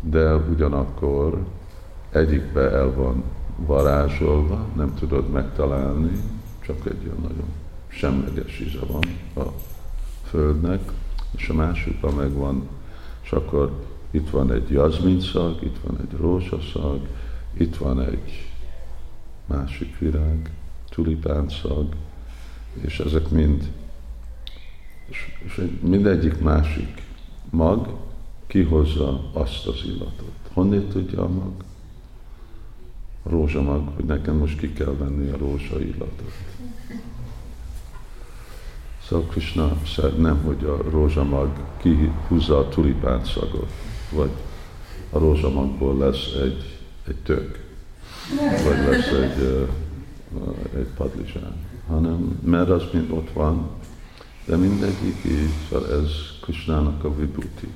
de 0.00 0.34
ugyanakkor 0.34 1.44
egyikbe 2.10 2.70
el 2.70 2.94
van 2.94 3.22
varázsolva, 3.56 4.66
nem 4.76 4.94
tudod 4.94 5.30
megtalálni, 5.30 6.20
csak 6.60 6.86
egy 6.86 7.06
olyan 7.06 7.20
nagyon 7.20 7.48
semleges 7.88 8.60
íze 8.60 8.80
van 8.86 9.02
a 9.46 9.52
földnek, 10.24 10.92
és 11.36 11.48
a 11.48 11.54
másikban 11.54 12.14
meg 12.14 12.32
van, 12.32 12.68
és 13.22 13.30
akkor 13.30 13.72
itt 14.10 14.30
van 14.30 14.52
egy 14.52 14.70
jazminszag, 14.70 15.62
itt 15.62 15.76
van 15.86 15.98
egy 16.00 16.18
rózsaszag, 16.18 17.06
itt 17.52 17.76
van 17.76 18.00
egy 18.00 18.52
másik 19.46 19.98
virág, 19.98 20.50
tulipánszag, 20.88 21.86
és 22.80 22.98
ezek 22.98 23.28
mind, 23.28 23.72
és, 25.08 25.32
és 25.44 25.62
mindegyik 25.80 26.40
másik 26.40 27.02
mag 27.50 27.96
kihozza 28.46 29.30
azt 29.32 29.66
az 29.66 29.82
illatot. 29.84 30.32
Honnét 30.52 30.90
tudja 30.90 31.22
a 31.22 31.28
mag? 31.28 31.52
A 33.22 33.28
rózsamag, 33.28 33.88
hogy 33.94 34.04
nekem 34.04 34.36
most 34.36 34.58
ki 34.58 34.72
kell 34.72 34.94
venni 34.98 35.30
a 35.30 35.36
rózsa 35.36 35.80
illatot. 35.80 36.32
Szóval 39.08 39.26
Krishna 39.26 39.76
nem, 40.16 40.42
hogy 40.44 40.64
a 40.64 40.90
rózsamag 40.90 41.50
kihúzza 41.76 42.58
a 42.58 42.68
tulipán 42.68 43.24
szagot, 43.24 43.72
vagy 44.10 44.30
a 45.10 45.18
rózsamagból 45.18 45.98
lesz 45.98 46.32
egy, 46.42 46.78
egy 47.06 47.16
tök, 47.16 47.66
vagy 48.64 48.86
lesz 48.88 49.08
egy, 49.08 49.68
egy 50.76 50.88
padlizsán, 50.96 51.54
hanem 51.86 52.40
mert 52.44 52.68
az 52.68 52.82
mind 52.92 53.10
ott 53.10 53.30
van, 53.32 53.68
de 54.48 54.56
mindegyik 54.56 55.24
így, 55.24 55.52
szóval 55.68 55.92
ez 55.92 56.10
Krishnának 56.40 57.04
a 57.04 57.14
vibhuti. 57.14 57.68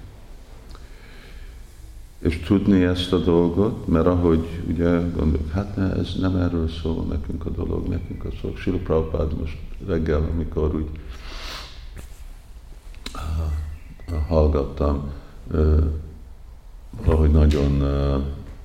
És 2.18 2.38
tudni 2.38 2.82
ezt 2.82 3.12
a 3.12 3.18
dolgot, 3.18 3.86
mert 3.86 4.06
ahogy 4.06 4.48
ugye 4.68 5.00
gondoljuk, 5.16 5.50
hát 5.50 5.76
ne, 5.76 5.92
ez 5.92 6.14
nem 6.20 6.36
erről 6.36 6.68
szól 6.68 7.04
nekünk 7.04 7.46
a 7.46 7.50
dolog, 7.50 7.88
nekünk 7.88 8.24
a 8.24 8.28
szó. 8.40 8.56
Sila 8.56 8.76
Prabhupád 8.76 9.38
most 9.38 9.58
reggel, 9.86 10.28
amikor 10.32 10.74
úgy 10.74 10.88
hallgattam, 14.28 15.10
valahogy 17.04 17.30
nagyon, 17.30 17.76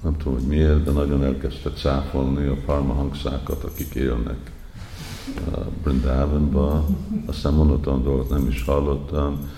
nem 0.03 0.17
tudom, 0.17 0.33
hogy 0.33 0.47
miért, 0.47 0.83
de 0.83 0.91
nagyon 0.91 1.23
elkezdte 1.23 1.71
cáfolni 1.71 2.47
a 2.47 2.57
parmahangszákat, 2.65 3.63
akik 3.63 3.93
élnek 3.93 4.51
Brindavanba. 5.83 6.85
Aztán 7.25 7.53
monoton 7.53 8.03
dolgot 8.03 8.29
nem 8.29 8.47
is 8.47 8.63
hallottam. 8.63 9.49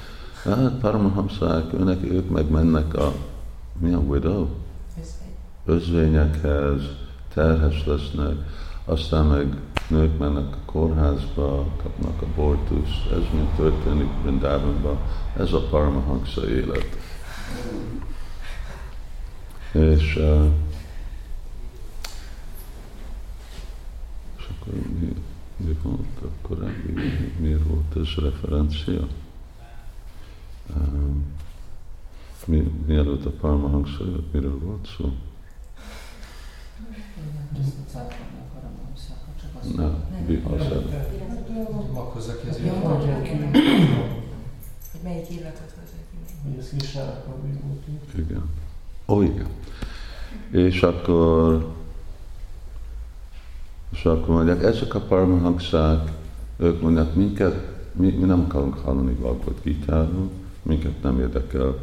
Hát 0.44 0.80
paramahamszák, 0.80 1.74
őnek, 1.74 2.04
ők 2.04 2.30
meg 2.30 2.50
mennek 2.50 2.94
a, 2.94 3.14
mi 3.80 3.94
a 3.94 3.98
widow? 3.98 4.48
Özvényekhez, 5.66 6.82
terhes 7.34 7.86
lesznek, 7.86 8.36
aztán 8.86 9.26
meg 9.26 9.58
nők 9.88 10.18
mennek 10.18 10.54
a 10.54 10.72
kórházba, 10.72 11.66
kapnak 11.84 12.22
a 12.22 12.26
bortuszt, 12.36 13.12
ez 13.12 13.24
mind 13.34 13.48
történik 13.56 14.08
Brindávonban, 14.22 14.98
ez 15.38 15.54
a 15.54 15.68
Paramahansa 15.70 16.50
élet. 16.50 16.98
És, 19.72 20.16
uh, 20.16 20.46
és 24.38 24.48
akkor 24.50 24.74
mi, 25.00 25.16
mi 25.66 25.78
volt 25.84 26.22
a 26.22 26.28
korábbi, 26.42 26.92
mi, 26.92 27.34
miért 27.40 27.64
volt 27.64 27.96
ez 27.96 28.24
referencia? 28.24 29.08
Um, 30.76 31.26
mi, 32.46 32.72
mielőtt 32.86 33.26
a 33.26 33.30
Paramahansa 33.30 34.04
miről 34.32 34.60
volt 34.60 34.88
szó? 34.98 35.14
Nem, 39.76 40.04
Ja, 42.66 43.22
illatot. 43.24 43.52
Hogy 44.92 45.02
melyik 45.04 45.30
illatot 45.30 45.74
hozzá 45.80 45.98
ki 46.10 46.18
meg. 46.22 46.44
Hogy 46.44 46.58
ez 46.60 46.70
Krisnának 46.70 47.28
a 47.28 47.42
vibhuti. 47.42 48.00
Igen. 48.16 48.50
Ó, 49.08 49.22
igen. 49.22 49.48
És 50.52 50.84
akkor, 50.84 51.74
és 53.92 54.06
akkor 54.06 54.36
mondják, 54.36 54.64
ezek 54.64 54.94
a 54.94 55.00
paramahanszák, 55.00 56.12
ők 56.58 56.82
mondják, 56.82 57.14
minket, 57.14 57.78
mi, 57.92 58.10
mi 58.10 58.26
nem 58.26 58.40
akarunk 58.40 58.78
hallani 58.78 59.12
Bhagavad 59.12 59.60
Gita-ról, 59.64 60.30
minket 60.62 61.02
nem 61.02 61.20
érdekel 61.20 61.76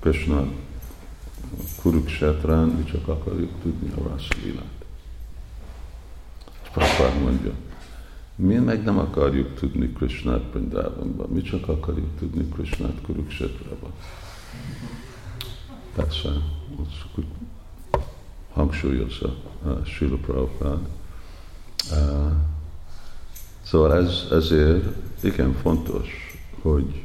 Krishna 0.00 0.46
Kuruksetrán, 1.82 2.66
mi 2.66 2.84
csak 2.84 3.08
akarjuk 3.08 3.52
tudni 3.62 3.92
a 3.96 4.08
Rasalilát. 4.08 4.84
És 6.62 6.68
Prabhupád 6.72 7.22
mondja, 7.22 7.52
mi 8.36 8.54
meg 8.54 8.84
nem 8.84 8.98
akarjuk 8.98 9.54
tudni 9.54 9.92
Krishnát 9.92 10.42
Brindávonban, 10.42 11.28
mi 11.30 11.42
csak 11.42 11.68
akarjuk 11.68 12.18
tudni 12.18 12.48
Krishnát 12.48 13.00
Kuruksetrában. 13.02 13.90
Persze, 15.94 16.28
hangsúlyozza 18.56 19.34
uh, 19.64 19.84
Srila 19.84 20.16
Prabhupád. 20.16 20.78
Uh, 21.90 22.32
szóval 23.62 23.94
ez, 23.94 24.26
ezért 24.30 24.84
igen 25.20 25.52
fontos, 25.52 26.38
hogy 26.62 27.04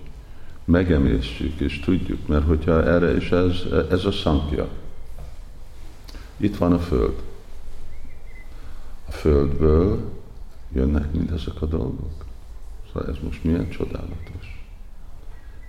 megemésztjük 0.66 1.60
és 1.60 1.80
tudjuk, 1.80 2.28
mert 2.28 2.46
hogyha 2.46 2.84
erre 2.84 3.16
is 3.16 3.32
ez, 3.32 3.56
ez 3.90 4.06
a 4.06 4.12
szankja. 4.12 4.68
Itt 6.38 6.58
van 6.58 6.74
a 6.74 6.80
Föld. 6.80 7.24
A 9.08 9.12
földből 9.12 10.12
jönnek 10.74 11.12
mindezek 11.12 11.62
a 11.62 11.66
dolgok. 11.66 12.26
Szóval 12.88 13.10
ez 13.10 13.16
most 13.24 13.44
milyen 13.44 13.70
csodálatos. 13.70 14.66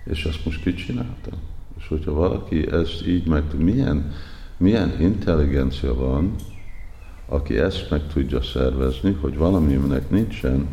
És 0.05 0.25
ezt 0.25 0.45
most 0.45 0.63
ki 0.63 0.73
csinálta? 0.73 1.31
És 1.77 1.87
hogyha 1.87 2.13
valaki 2.13 2.71
ezt 2.71 3.07
így 3.07 3.27
meg 3.27 3.43
milyen, 3.57 4.13
milyen 4.57 4.95
intelligencia 4.99 5.93
van, 5.93 6.35
aki 7.25 7.57
ezt 7.57 7.89
meg 7.89 8.07
tudja 8.13 8.41
szervezni, 8.41 9.11
hogy 9.21 9.37
valaminek 9.37 10.09
nincsen, 10.09 10.67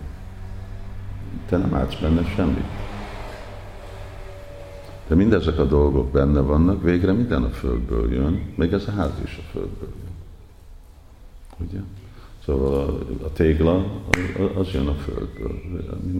te 1.49 1.57
nem 1.57 1.75
állsz 1.75 1.95
benne 2.01 2.25
semmit. 2.25 2.64
De 5.09 5.14
mindezek 5.14 5.59
a 5.59 5.64
dolgok 5.64 6.11
benne 6.11 6.40
vannak, 6.40 6.83
végre 6.83 7.12
minden 7.12 7.43
a 7.43 7.49
földből 7.49 8.12
jön, 8.12 8.43
még 8.55 8.73
ez 8.73 8.88
a 8.88 8.90
ház 8.90 9.12
is 9.25 9.38
a 9.38 9.51
földből 9.51 9.88
jön. 10.03 10.11
Ugye? 11.69 11.81
Szóval 12.45 12.75
a, 12.75 13.25
a 13.25 13.33
tégla 13.33 13.85
az 14.55 14.71
jön 14.73 14.87
a 14.87 14.95
földből. 14.95 15.61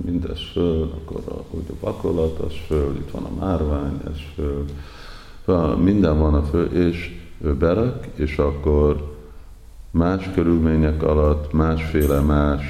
Mindez 0.05 0.41
föld, 0.53 0.93
akkor 0.93 1.23
a, 1.27 1.57
úgy 1.57 1.65
a 1.71 1.75
bakolat, 1.81 2.39
az 2.39 2.53
föld, 2.67 2.97
itt 2.97 3.11
van 3.11 3.25
a 3.25 3.45
márvány, 3.45 4.01
ez 4.07 4.19
föld. 4.35 4.73
Szóval 5.45 5.77
minden 5.77 6.19
van 6.19 6.35
a 6.35 6.43
föld, 6.43 6.73
és 6.73 7.20
ő 7.41 7.55
berak, 7.55 8.07
és 8.15 8.39
akkor 8.39 9.19
más 9.91 10.31
körülmények 10.35 11.03
alatt 11.03 11.53
másféle 11.53 12.21
más 12.21 12.63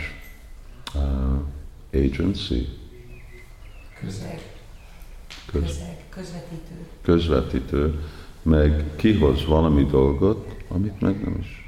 uh, 0.95 2.03
agency. 2.05 2.69
Közeg. 4.01 4.41
Köz, 5.47 5.63
Közeg. 5.63 5.99
Közvetítő. 6.09 6.87
közvetítő, 7.03 8.01
meg 8.43 8.85
kihoz 8.97 9.47
valami 9.47 9.85
dolgot, 9.85 10.57
amit 10.69 11.01
meg 11.01 11.25
nem 11.25 11.37
is 11.41 11.61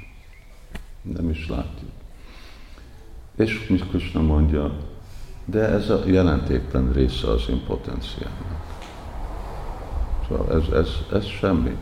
nem 1.03 1.29
is 1.29 1.47
látjuk. 1.47 1.91
És 3.35 3.67
mint 3.67 3.89
Krishna 3.89 4.21
mondja, 4.21 4.77
de 5.45 5.59
ez 5.59 5.89
a 5.89 6.03
jelentéktelen 6.05 6.93
része 6.93 7.27
az 7.27 7.43
impotenciának. 7.49 8.65
Szóval 10.27 10.61
ez, 10.61 10.73
ez, 10.73 10.89
ez 11.11 11.25
semmi. 11.25 11.75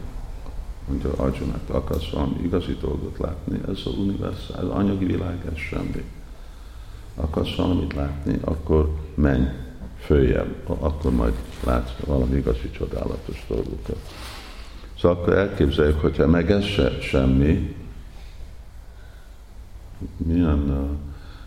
Mondja 0.88 1.12
Arjuna, 1.16 1.60
akarsz 1.68 2.10
valami 2.10 2.36
igazi 2.44 2.78
dolgot 2.82 3.18
látni, 3.18 3.60
ez 3.68 3.80
az 3.86 3.98
univerzál, 3.98 4.66
az 4.66 4.70
anyagi 4.70 5.06
világ, 5.06 5.46
ez 5.52 5.58
semmi. 5.58 6.04
Akarsz 7.16 7.56
valamit 7.56 7.94
látni, 7.94 8.40
akkor 8.44 8.96
menj 9.16 9.46
följebb, 10.00 10.56
akkor 10.80 11.12
majd 11.12 11.34
látsz 11.64 11.92
valami 12.06 12.38
igazi 12.38 12.70
csodálatos 12.70 13.46
dolgokat. 13.48 14.00
Szóval 15.00 15.18
akkor 15.18 15.34
elképzeljük, 15.34 16.00
hogyha 16.00 16.28
meg 16.28 16.52
ez 16.52 16.64
se, 16.64 17.00
semmi, 17.02 17.76
milyen, 20.18 20.90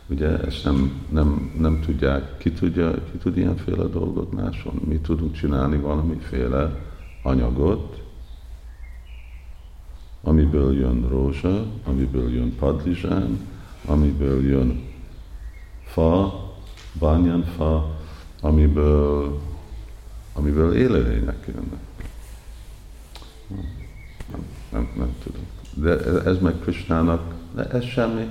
ugye 0.06 0.38
ezt 0.38 0.64
nem, 0.64 1.06
nem, 1.10 1.54
nem 1.58 1.80
tudják, 1.80 2.38
ki, 2.38 2.52
tudja, 2.52 2.92
ki 2.92 3.18
tud 3.18 3.36
ilyenféle 3.36 3.84
dolgot 3.84 4.32
máson? 4.32 4.80
Mi 4.84 4.98
tudunk 4.98 5.34
csinálni 5.34 5.76
valamiféle 5.76 6.80
anyagot, 7.22 8.03
amiből 10.24 10.78
jön 10.78 11.08
rózsa, 11.08 11.66
amiből 11.84 12.32
jön 12.32 12.54
padlizsán, 12.56 13.38
amiből 13.86 14.46
jön 14.46 14.82
fa, 15.84 16.42
fa, 17.56 17.98
amiből, 18.40 19.40
amiből 20.32 20.74
élőlények 20.74 21.46
jönnek. 21.46 21.82
Nem, 24.30 24.44
nem, 24.72 24.88
nem 24.96 25.14
tudom. 25.22 25.42
De 25.74 26.20
ez 26.22 26.38
meg 26.38 26.58
Krisnának, 26.58 27.34
de 27.54 27.64
ez 27.64 27.84
semmi. 27.84 28.26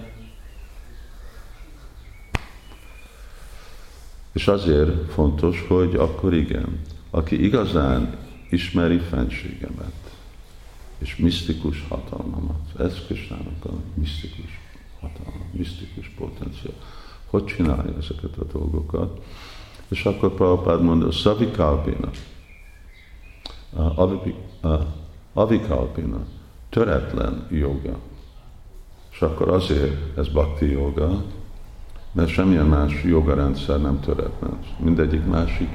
És 4.32 4.48
azért 4.48 5.12
fontos, 5.12 5.66
hogy 5.68 5.96
akkor 5.96 6.34
igen, 6.34 6.80
aki 7.10 7.44
igazán 7.44 8.18
ismeri 8.50 8.98
fenségemet, 8.98 10.03
és 11.04 11.16
misztikus 11.16 11.86
hatalmamat, 11.90 12.80
ez 12.80 13.06
Krisnának 13.06 13.66
a 13.66 13.70
misztikus 13.94 14.60
hatalma, 15.00 15.46
misztikus 15.52 16.08
potenciál. 16.18 16.74
Hogy 17.26 17.46
csinálja 17.46 17.98
ezeket 17.98 18.38
a 18.38 18.44
dolgokat? 18.52 19.24
És 19.88 20.06
akkor 20.06 20.34
Prabhupád 20.34 20.82
mondja, 20.82 21.12
Savikalpina, 21.12 22.10
Avikalpina, 25.34 26.26
töretlen 26.70 27.48
joga. 27.52 27.98
És 29.12 29.22
akkor 29.22 29.50
azért 29.50 30.18
ez 30.18 30.28
bhakti 30.28 30.72
joga, 30.72 31.24
mert 32.12 32.30
semmilyen 32.30 32.66
más 32.66 33.04
jogarendszer 33.04 33.82
nem 33.82 34.00
töretlen. 34.00 34.60
Mindegyik 34.80 35.26
másik 35.26 35.70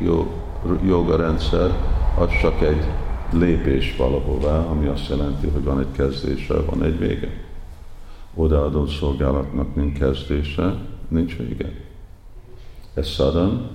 jogarendszer 0.84 1.72
az 2.18 2.30
csak 2.40 2.62
egy 2.62 2.84
lépés 3.32 3.96
valahová, 3.96 4.58
ami 4.58 4.86
azt 4.86 5.08
jelenti, 5.08 5.46
hogy 5.46 5.64
van 5.64 5.80
egy 5.80 5.92
kezdése, 5.92 6.54
van 6.54 6.82
egy 6.82 6.98
vége. 6.98 7.30
Odaadó 8.34 8.86
szolgálatnak 8.86 9.74
nincs 9.74 9.98
kezdése, 9.98 10.74
nincs 11.08 11.36
vége. 11.36 11.72
Ez 12.94 13.08
szadan, 13.08 13.70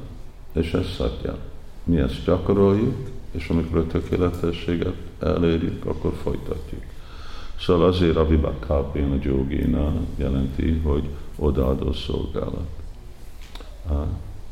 és 0.53 0.73
ez 0.73 0.85
szatja. 0.95 1.37
Mi 1.83 1.97
ezt 1.97 2.25
gyakoroljuk, 2.25 2.95
és 3.31 3.49
amikor 3.49 3.77
a 3.77 3.87
tökéletességet 3.87 4.95
elérjük, 5.19 5.85
akkor 5.85 6.13
folytatjuk. 6.23 6.81
Szóval 7.59 7.87
azért 7.87 8.15
a 8.15 8.27
Vibhakápéna 8.27 9.15
Jogina 9.21 9.93
jelenti, 10.15 10.81
hogy 10.83 11.03
odaadó 11.35 11.93
szolgálat. 11.93 12.67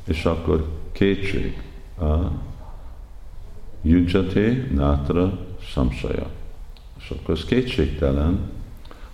És 0.04 0.26
akkor 0.26 0.68
kétség. 0.92 1.62
Yujjate 3.82 4.68
Nátra 4.74 5.40
Samsaya. 5.62 6.30
És 7.00 7.10
akkor 7.10 7.34
az 7.34 7.46
kétségtelen, 7.46 8.40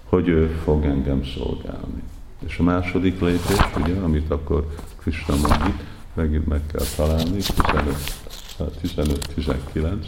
hogy 0.03 0.27
ő 0.27 0.47
fog 0.63 0.85
engem 0.85 1.23
szolgálni. 1.23 2.03
És 2.45 2.57
a 2.57 2.63
második 2.63 3.19
lépés, 3.19 3.57
ugye, 3.81 3.95
amit 3.95 4.31
akkor 4.31 4.67
Krishna 4.99 5.35
mond 5.35 5.67
itt, 5.67 5.83
megint 6.13 6.47
meg 6.47 6.61
kell 6.71 6.85
találni, 6.95 7.39
15-19. 8.83 10.05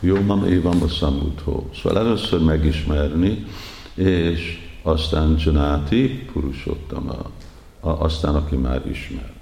Jó, 0.00 0.20
mam 0.20 0.44
évam 0.44 0.82
a 0.82 0.88
szamutó. 0.88 1.70
Szóval 1.74 1.98
először 1.98 2.40
megismerni, 2.40 3.44
és 3.94 4.68
aztán 4.82 5.36
Janati 5.38 6.08
Purushottama, 6.32 7.16
aztán 7.80 8.34
aki 8.34 8.56
már 8.56 8.86
ismer. 8.90 9.32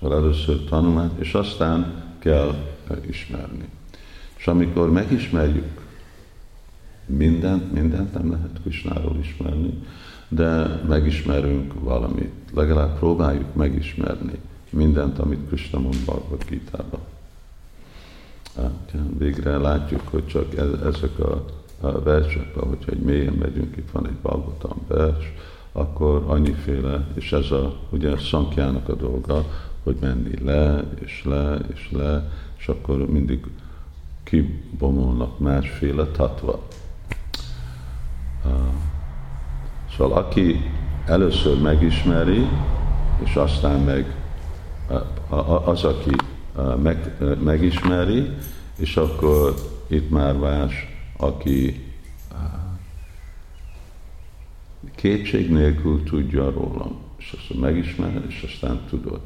Szóval 0.00 0.18
először 0.18 0.64
tanulmány, 0.64 1.10
és 1.18 1.34
aztán 1.34 2.02
kell 2.18 2.54
ismerni. 3.08 3.68
És 4.36 4.46
amikor 4.46 4.90
megismerjük 4.92 5.86
mindent, 7.06 7.72
mindent 7.72 8.12
nem 8.12 8.30
lehet 8.30 8.60
Krisnáról 8.62 9.16
ismerni, 9.20 9.82
de 10.28 10.80
megismerünk 10.88 11.72
valamit. 11.80 12.32
Legalább 12.54 12.98
próbáljuk 12.98 13.54
megismerni 13.54 14.38
mindent, 14.70 15.18
amit 15.18 15.46
Krishna 15.48 15.78
mond 15.78 15.96
Bhagavad 16.04 16.44
Gita-ban. 16.48 17.00
Hát, 18.56 18.94
végre 19.18 19.56
látjuk, 19.56 20.02
hogy 20.08 20.26
csak 20.26 20.56
ezek 20.84 21.18
a 21.18 21.44
a 21.80 22.02
versekbe, 22.02 22.60
hogyha 22.66 22.92
egy 22.92 23.00
mélyen 23.00 23.32
megyünk, 23.32 23.76
itt 23.76 23.90
van 23.90 24.06
egy 24.06 24.16
Balgotan 24.22 24.76
vers, 24.86 25.32
akkor 25.72 26.24
annyiféle, 26.26 27.06
és 27.14 27.32
ez 27.32 27.50
a, 27.50 27.76
ugye 27.90 28.10
a 28.10 28.18
szankjának 28.18 28.88
a 28.88 28.94
dolga, 28.94 29.44
hogy 29.82 29.96
menni 30.00 30.44
le, 30.44 30.84
és 31.04 31.22
le, 31.24 31.58
és 31.74 31.88
le, 31.92 32.30
akkor 32.68 33.06
mindig 33.06 33.46
kibomolnak 34.22 35.38
másféle 35.38 36.04
tatva. 36.04 36.66
Szóval 39.96 40.18
aki 40.18 40.70
először 41.06 41.60
megismeri, 41.60 42.46
és 43.24 43.34
aztán 43.34 43.80
meg 43.80 44.14
az, 45.64 45.84
aki 45.84 46.10
meg, 46.82 47.16
megismeri, 47.42 48.30
és 48.76 48.96
akkor 48.96 49.54
itt 49.86 50.10
már 50.10 50.36
más 50.36 50.74
aki 51.16 51.86
kétség 54.94 55.50
nélkül 55.50 56.02
tudja 56.02 56.50
rólam, 56.50 56.96
és 57.16 57.36
azt 57.38 57.60
megismered, 57.60 58.24
és 58.28 58.42
aztán 58.52 58.80
tudod. 58.88 59.20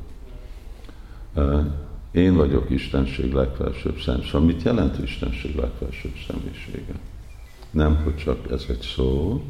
Én 2.13 2.35
vagyok 2.35 2.71
Istenség 2.71 3.33
legfelsőbb 3.33 3.99
szem. 3.99 4.23
Szóval 4.23 4.41
mit 4.41 4.63
jelent 4.63 4.99
Istenség 4.99 5.57
legfelsőbb 5.57 6.15
személyisége? 6.29 6.95
Nem, 7.71 7.97
hogy 8.05 8.17
csak 8.17 8.51
ez 8.51 8.65
egy 8.69 8.81
szó, 8.81 9.43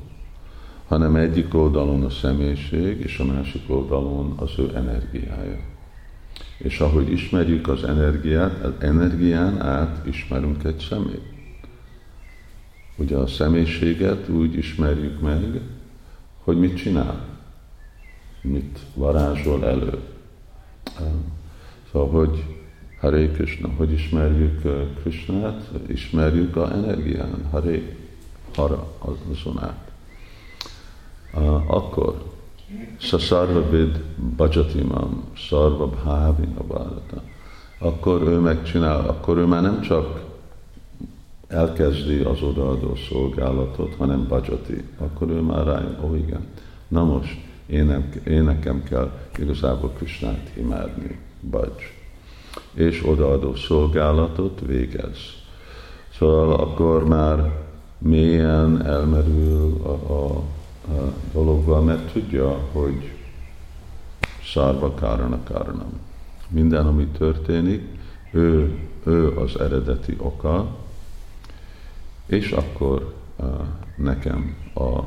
hanem 0.87 1.16
egyik 1.16 1.55
oldalon 1.55 2.05
a 2.05 2.11
személyiség, 2.11 3.01
és 3.01 3.18
a 3.18 3.25
másik 3.25 3.62
oldalon 3.66 4.35
az 4.37 4.51
ő 4.59 4.70
energiája. 4.75 5.59
És 6.59 6.81
ahogy 6.81 7.12
ismerjük 7.12 7.68
az 7.68 7.85
energiát, 7.85 8.64
az 8.64 8.72
energián 8.79 9.61
át 9.61 10.07
ismerünk 10.07 10.64
egy 10.64 10.87
személyt. 10.88 11.33
Ugye 12.96 13.16
a 13.16 13.27
személyiséget 13.27 14.29
úgy 14.29 14.57
ismerjük 14.57 15.20
meg, 15.20 15.61
hogy 16.38 16.59
mit 16.59 16.77
csinál, 16.77 17.27
mit 18.42 18.79
varázsol 18.94 19.66
elő. 19.66 19.98
Szóval, 21.92 22.09
hogy 22.09 22.44
Hare 23.00 23.26
Krishna, 23.26 23.68
hogy 23.76 23.92
ismerjük 23.92 24.62
Krishnát, 25.00 25.70
ismerjük 25.87 26.57
a 26.57 26.72
energián, 26.72 27.48
Hare, 27.50 27.78
Hara, 28.55 28.87
azon 28.98 29.61
át. 29.61 29.90
Akkor 31.66 32.22
Sasarva 32.96 33.70
vid 33.70 34.02
bhajatimam, 34.37 35.24
sarva 35.33 35.88
bhavina. 35.88 36.83
Akkor 37.78 38.22
ő 38.22 38.38
megcsinál, 38.38 39.09
akkor 39.09 39.37
ő 39.37 39.44
már 39.44 39.62
nem 39.62 39.81
csak 39.81 40.20
elkezdi 41.46 42.18
az 42.18 42.42
odaadó 42.42 42.94
szolgálatot, 43.09 43.94
hanem 43.94 44.26
bajati. 44.28 44.85
Akkor 44.98 45.31
ő 45.31 45.40
már 45.40 45.66
rájön, 45.66 45.98
ó 46.05 46.14
igen, 46.14 46.46
na 46.88 47.05
most 47.05 47.40
én, 47.66 47.85
nem, 47.85 48.12
én 48.26 48.42
nekem 48.42 48.83
kell 48.83 49.11
igazából 49.38 49.90
Krisnát 49.90 50.50
imádni, 50.57 51.18
bagy. 51.50 51.92
És 52.74 53.02
odaadó 53.07 53.55
szolgálatot 53.55 54.61
végez. 54.66 55.16
Szóval 56.14 56.52
akkor 56.52 57.05
már 57.05 57.61
mélyen 57.98 58.87
elmerül 58.87 59.81
a, 59.83 60.12
a, 60.12 60.37
a 60.92 61.12
dologba, 61.33 61.83
mert 61.83 62.12
tudja, 62.12 62.59
hogy 62.72 63.12
szárva 64.52 64.94
kárana 64.94 65.42
káranam. 65.42 66.00
Minden, 66.48 66.87
ami 66.87 67.07
történik, 67.07 67.83
ő, 68.33 68.78
ő 69.05 69.37
az 69.38 69.61
eredeti 69.61 70.16
oka, 70.18 70.76
és 72.26 72.50
akkor 72.50 73.14
uh, 73.37 73.46
nekem 73.96 74.57
a 74.74 75.00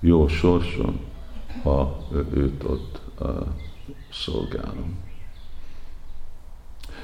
jó 0.00 0.28
sorsom, 0.28 1.00
ha 1.62 2.06
őt 2.32 2.64
ott 2.64 3.00
uh, 3.20 3.46
szolgálom. 4.24 4.96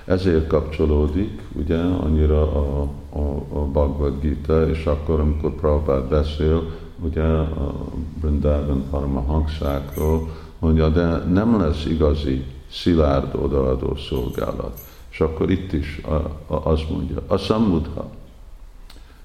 Ezért 0.05 0.47
kapcsolódik 0.47 1.43
ugye 1.53 1.79
annyira 1.79 2.43
a, 2.43 2.83
a, 3.11 3.59
a 3.59 3.65
Bhagavad 3.65 4.21
Gita, 4.21 4.69
és 4.69 4.85
akkor, 4.85 5.21
amikor 5.21 5.55
Prabhupád 5.55 6.09
beszél, 6.09 6.71
ugye 7.01 7.23
a 7.23 7.75
Brindában 8.21 8.85
Paramahansákról, 8.91 10.29
mondja, 10.59 10.89
de 10.89 11.17
nem 11.17 11.61
lesz 11.61 11.85
igazi 11.85 12.45
szilárd 12.71 13.35
odaadó 13.35 13.97
szolgálat. 13.97 14.81
És 15.11 15.21
akkor 15.21 15.51
itt 15.51 15.73
is 15.73 16.01
a, 16.05 16.15
a, 16.55 16.71
az 16.71 16.81
mondja, 16.91 17.23
a 17.27 17.37
samudha, 17.37 18.11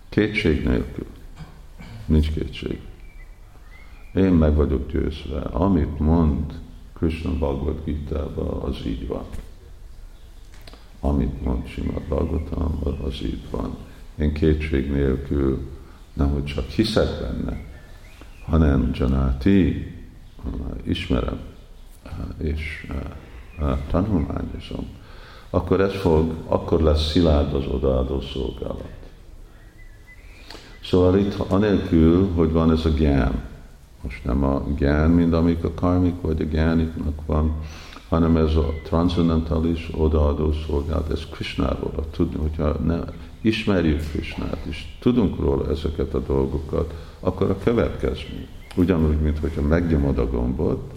kétség 0.10 0.64
nélkül, 0.64 1.06
nincs 2.06 2.32
kétség. 2.32 2.82
Én 4.14 4.32
meg 4.32 4.56
vagyok 4.56 4.92
győzve, 4.92 5.40
amit 5.40 6.00
mond 6.00 6.60
Krishna 7.00 7.32
Bhagavad 7.32 7.84
gita 7.86 8.34
az 8.64 8.76
így 8.86 9.08
van. 9.08 9.24
Amit 11.00 11.44
mond 11.44 11.68
Simad 11.68 12.02
Bhagavatam, 12.02 12.80
az 13.04 13.14
így 13.24 13.50
van. 13.50 13.76
Én 14.18 14.34
kétség 14.34 14.92
nélkül 14.92 15.60
nem, 16.14 16.30
hogy 16.30 16.44
csak 16.44 16.70
hiszek 16.70 17.20
benne, 17.20 17.64
hanem 18.46 18.92
Janati, 18.94 19.94
ismerem, 20.84 21.40
és 22.38 22.92
tanulmányozom, 23.90 24.88
akkor 25.50 25.82
ez 25.82 25.94
fog, 25.94 26.34
akkor 26.46 26.82
lesz 26.82 27.12
szilárd 27.12 27.54
az 27.54 27.66
odaadó 27.66 28.22
szolgálat. 28.22 28.98
Szóval 30.84 31.18
itt 31.18 31.34
anélkül, 31.34 32.32
hogy 32.34 32.52
van 32.52 32.72
ez 32.72 32.86
a 32.86 32.90
gyán, 32.90 33.49
most 34.02 34.24
nem 34.24 34.44
a 34.44 34.64
gyán, 34.78 35.10
mint 35.10 35.34
amik 35.34 35.64
a 35.64 35.74
karmik 35.74 36.22
vagy 36.22 36.42
a 36.42 36.46
gyániknak 36.46 37.26
van, 37.26 37.54
hanem 38.10 38.38
ez 38.38 38.56
a 38.56 38.74
transzendentális 38.84 39.90
odaadó 39.98 40.52
szolgálat, 40.52 41.12
ez 41.12 41.26
Krishnáról 41.26 42.06
tudni, 42.12 42.38
hogyha 42.38 42.80
ne, 42.86 43.00
ismerjük 43.42 44.10
Krishnát, 44.10 44.66
és 44.70 44.86
tudunk 45.00 45.40
róla 45.40 45.70
ezeket 45.70 46.14
a 46.14 46.20
dolgokat, 46.20 46.94
akkor 47.20 47.50
a 47.50 47.58
következmény, 47.64 48.48
ugyanúgy, 48.76 49.20
mint 49.22 49.40
hogyha 49.40 49.62
megnyomod 49.62 50.18
a 50.18 50.30
gombot 50.30 50.94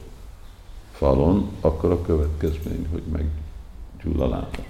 falon, 0.93 1.49
akkor 1.61 1.91
a 1.91 2.03
következmény, 2.03 2.87
hogy 2.91 3.03
meggyull 3.13 4.23
a 4.23 4.29
lába. 4.29 4.65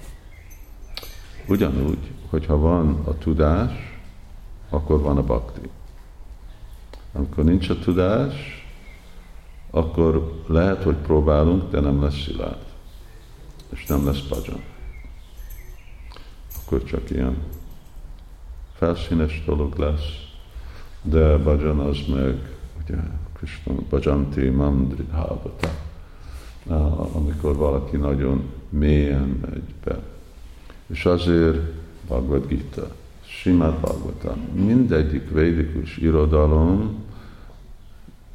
Ugyanúgy, 1.47 2.11
hogyha 2.29 2.57
van 2.57 3.01
a 3.03 3.17
tudás, 3.17 4.01
akkor 4.69 5.01
van 5.01 5.17
a 5.17 5.23
bakti. 5.23 5.69
Amikor 7.13 7.43
nincs 7.43 7.69
a 7.69 7.79
tudás, 7.79 8.33
akkor 9.71 10.41
lehet, 10.47 10.83
hogy 10.83 10.95
próbálunk, 10.95 11.71
de 11.71 11.79
nem 11.79 12.01
lesz 12.01 12.21
szilárd. 12.21 12.65
És 13.69 13.85
nem 13.85 14.05
lesz 14.05 14.21
pajan. 14.21 14.61
Akkor 16.63 16.83
csak 16.83 17.09
ilyen 17.09 17.37
felszínes 18.73 19.43
dolog 19.45 19.77
lesz, 19.77 20.23
de 21.01 21.37
bhajan 21.37 21.79
az 21.79 21.97
meg, 22.07 22.55
ugye, 22.83 22.95
Krishna 23.33 23.73
bhajanti 23.89 24.49
mandri 24.49 24.95
dridhavata, 24.95 25.69
amikor 27.13 27.55
valaki 27.55 27.97
nagyon 27.97 28.49
mélyen 28.69 29.39
megy 29.49 29.73
be. 29.83 29.99
És 30.87 31.05
azért 31.05 31.57
Bhagavad 32.07 32.47
Gita, 32.47 32.95
Simát 33.25 33.79
Bhagavatam, 33.79 34.37
mindegyik 34.53 35.29
védikus 35.29 35.97
irodalom 35.97 37.02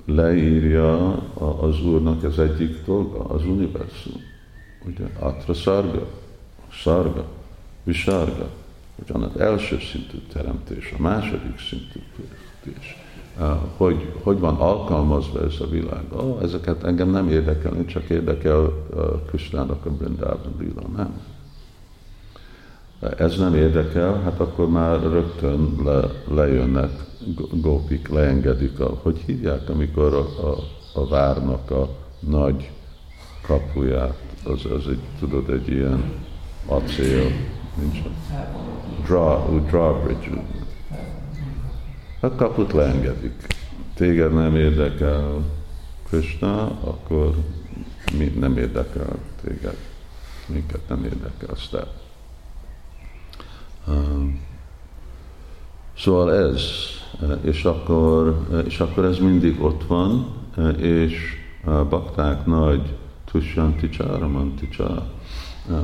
leírja 0.08 1.12
az 1.60 1.84
Úrnak 1.84 2.24
az 2.24 2.38
egyik 2.38 2.84
dolga, 2.84 3.24
az 3.24 3.44
univerzum. 3.44 4.22
Ugye, 4.86 5.04
Atra 5.18 5.54
Sarga, 5.54 6.06
Sarga, 6.68 7.24
Visarga, 7.84 8.48
ugyan 9.02 9.22
az 9.22 9.40
első 9.40 9.78
szintű 9.92 10.18
teremtés, 10.32 10.94
a 10.98 11.02
második 11.02 11.58
szintű 11.58 12.00
teremtés, 12.16 12.96
hogy, 13.76 14.12
hogy 14.22 14.38
van 14.38 14.54
alkalmazva 14.54 15.44
ez 15.44 15.60
a 15.60 15.68
világ. 15.68 16.02
Oh, 16.12 16.42
ezeket 16.42 16.84
engem 16.84 17.10
nem 17.10 17.28
érdekel, 17.28 17.84
csak 17.84 18.08
érdekel 18.08 18.72
Kristának 19.26 19.86
a 19.86 19.90
Brindában 19.90 20.54
lila, 20.58 20.88
nem. 20.96 21.20
Ez 23.00 23.38
nem 23.38 23.54
érdekel, 23.54 24.20
hát 24.22 24.40
akkor 24.40 24.68
már 24.68 25.00
rögtön 25.00 25.74
le, 25.84 26.00
lejönnek 26.34 26.90
gópik, 27.50 28.08
leengedik, 28.08 28.80
a, 28.80 28.98
hogy 29.02 29.18
hívják, 29.26 29.68
amikor 29.68 30.14
a, 30.14 30.48
a, 30.48 30.56
a 30.94 31.08
várnak 31.08 31.70
a 31.70 31.88
nagy 32.20 32.70
kapuját, 33.42 34.18
az, 34.44 34.64
az 34.64 34.86
egy, 34.88 35.00
tudod, 35.18 35.50
egy 35.50 35.68
ilyen 35.68 36.12
acél, 36.66 37.30
nincs 37.74 37.98
draw, 39.04 39.66
drawbridge. 39.66 40.42
A 42.20 42.34
kaput 42.34 42.72
leengedik. 42.72 43.46
Téged 43.94 44.34
nem 44.34 44.56
érdekel 44.56 45.44
Krishna, 46.08 46.62
akkor 46.80 47.34
mi 48.18 48.24
nem 48.24 48.56
érdekel 48.56 49.18
téged. 49.42 49.76
Minket 50.46 50.88
nem 50.88 51.04
érdekel 51.04 51.48
aztán. 51.50 51.86
Szóval 55.96 56.34
ez, 56.34 56.62
és 57.40 57.64
akkor, 57.64 58.46
és 58.66 58.80
akkor 58.80 59.04
ez 59.04 59.18
mindig 59.18 59.62
ott 59.62 59.84
van, 59.86 60.26
és 60.76 61.36
a 61.64 61.84
bakták 61.84 62.46
nagy 62.46 62.96
tussanti 63.24 63.88
csáramanti 63.88 64.68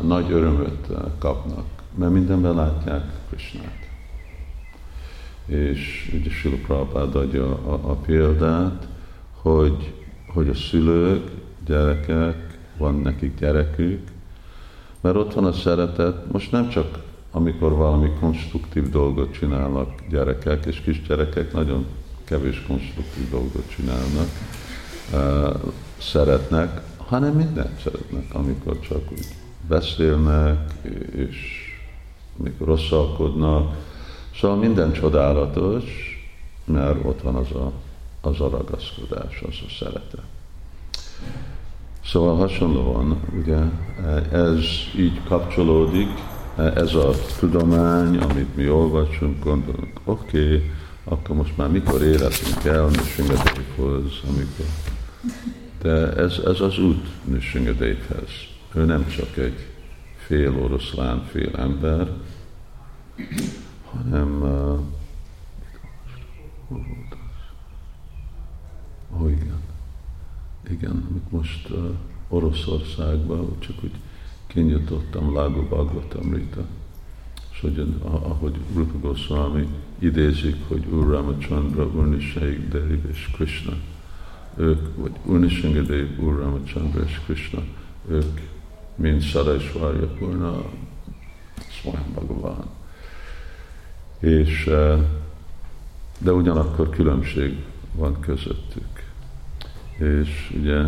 nagy 0.02 0.30
örömöt 0.30 0.88
kapnak, 1.18 1.64
mert 1.94 2.12
mindenben 2.12 2.54
látják 2.54 3.02
Krishnát. 3.28 3.88
És 5.46 6.12
ugye 6.20 6.30
Sila 6.30 6.56
Prabhupád 6.66 7.14
adja 7.14 7.44
a, 7.44 7.72
a 7.72 7.94
példát, 7.94 8.88
hogy, 9.32 9.92
hogy 10.28 10.48
a 10.48 10.54
szülők, 10.54 11.30
gyerekek, 11.66 12.58
van 12.78 12.94
nekik 12.94 13.38
gyerekük, 13.38 14.08
mert 15.00 15.16
ott 15.16 15.34
van 15.34 15.44
a 15.44 15.52
szeretet, 15.52 16.32
most 16.32 16.52
nem 16.52 16.68
csak 16.68 17.02
amikor 17.36 17.72
valami 17.72 18.10
konstruktív 18.20 18.90
dolgot 18.90 19.32
csinálnak 19.32 19.88
gyerekek, 20.10 20.64
és 20.64 20.80
kisgyerekek 20.80 21.52
nagyon 21.52 21.86
kevés 22.24 22.64
konstruktív 22.66 23.30
dolgot 23.30 23.74
csinálnak, 23.76 24.28
szeretnek, 25.98 26.80
hanem 26.96 27.34
mindent 27.34 27.80
szeretnek, 27.80 28.34
amikor 28.34 28.80
csak 28.80 29.12
úgy 29.12 29.26
beszélnek, 29.68 30.58
és 31.16 31.36
mikor 32.36 32.66
rosszalkodnak. 32.66 33.76
Szóval 34.34 34.56
minden 34.56 34.92
csodálatos, 34.92 35.84
mert 36.64 37.04
ott 37.04 37.22
van 37.22 37.34
az 37.34 37.50
a, 37.50 37.72
az 38.20 38.40
a 38.40 38.48
ragaszkodás, 38.48 39.42
az 39.48 39.56
a 39.66 39.70
szeretet. 39.78 40.24
Szóval 42.04 42.36
hasonlóan, 42.36 43.20
ugye, 43.42 43.58
ez 44.30 44.64
így 44.96 45.20
kapcsolódik 45.24 46.08
ez 46.56 46.94
a 46.94 47.10
tudomány, 47.38 48.16
amit 48.16 48.56
mi 48.56 48.68
olvasunk, 48.68 49.44
gondolunk, 49.44 50.00
oké, 50.04 50.44
okay, 50.44 50.70
akkor 51.04 51.36
most 51.36 51.56
már 51.56 51.70
mikor 51.70 52.02
érhetünk 52.02 52.64
el 52.64 52.86
Nisringadévhoz, 52.86 54.20
amikor... 54.28 54.66
De 55.82 56.12
ez, 56.12 56.38
ez 56.44 56.60
az 56.60 56.78
út 56.78 57.06
Nisringadévhez. 57.24 58.28
Ő 58.74 58.84
nem 58.84 59.06
csak 59.08 59.36
egy 59.36 59.66
fél 60.26 60.62
oroszlán, 60.62 61.24
fél 61.30 61.56
ember, 61.56 62.08
hanem 63.92 64.42
uh, 64.42 64.80
oh, 69.20 69.30
igen, 69.30 69.60
igen, 70.70 71.06
amit 71.10 71.30
most 71.30 71.68
uh, 71.70 71.90
Oroszországban, 72.28 73.56
csak 73.58 73.76
úgy 73.82 73.94
kinyitottam 74.54 75.34
Lágó 75.34 75.62
Bhagavatamrita, 75.62 76.66
és 77.52 77.60
hogy, 77.60 77.94
ahogy 78.02 78.54
Rupa 78.74 78.98
Goswami 78.98 79.68
idézik, 79.98 80.56
hogy 80.68 80.86
Úr 80.86 81.08
Ramachandra, 81.08 81.86
Úr 81.86 82.08
Nishaig 82.08 82.74
és 83.10 83.30
Krishna, 83.34 83.72
ők, 84.56 84.96
vagy 84.96 85.12
Úr 85.24 85.38
Nishingadev, 85.38 86.18
Úr 86.18 86.38
Ramachandra 86.38 87.02
és 87.02 87.20
Krishna, 87.24 87.62
ők 88.08 88.40
mint 88.94 89.22
Sarasvarya 89.22 90.06
Purna, 90.06 90.62
Swayam 91.68 92.12
Bhagavan. 92.14 92.64
És, 94.18 94.66
eh, 94.66 94.98
de 96.18 96.32
ugyanakkor 96.32 96.90
különbség 96.90 97.64
van 97.92 98.20
közöttük. 98.20 99.12
És 99.98 100.52
ugye 100.60 100.82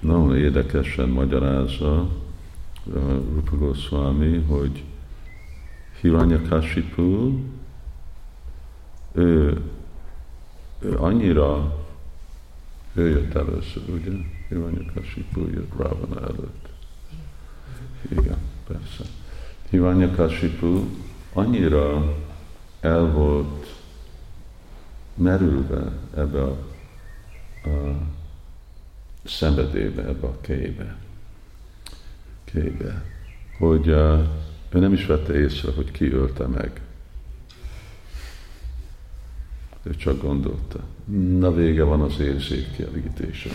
nagyon 0.00 0.36
érdekesen 0.36 1.08
magyarázza 1.08 2.08
Rupa 3.34 3.56
Goswami, 3.56 4.36
hogy 4.38 4.84
Hiranyakashipu, 6.00 7.38
ő, 9.12 9.60
ő 10.78 10.96
annyira, 10.96 11.76
ő 12.94 13.08
jött 13.08 13.34
először, 13.34 13.82
ugye? 13.88 14.10
Hiranyakashipu 14.48 15.40
jött 15.40 15.72
Ravana 15.76 16.20
előtt. 16.20 16.68
Igen, 18.10 18.38
persze. 18.66 19.04
Hiranyakashipu 19.70 20.84
annyira 21.32 22.14
el 22.80 23.12
volt 23.12 23.74
merülve 25.14 25.92
ebbe 26.14 26.42
a, 26.42 26.56
a 27.64 27.96
szenvedélybe, 29.28 30.02
ebbe 30.02 30.26
a 30.26 30.40
kébe, 30.40 30.96
kébe 32.44 33.04
hogy 33.58 33.88
uh, 33.88 34.18
ő 34.70 34.78
nem 34.78 34.92
is 34.92 35.06
vette 35.06 35.34
észre, 35.34 35.72
hogy 35.76 35.90
ki 35.90 36.12
ölte 36.12 36.46
meg. 36.46 36.80
Ő 39.82 39.94
csak 39.94 40.22
gondolta, 40.22 40.78
na 41.38 41.52
vége 41.54 41.82
van 41.82 42.00
az 42.00 42.20
érzékkielégítésem. 42.20 43.52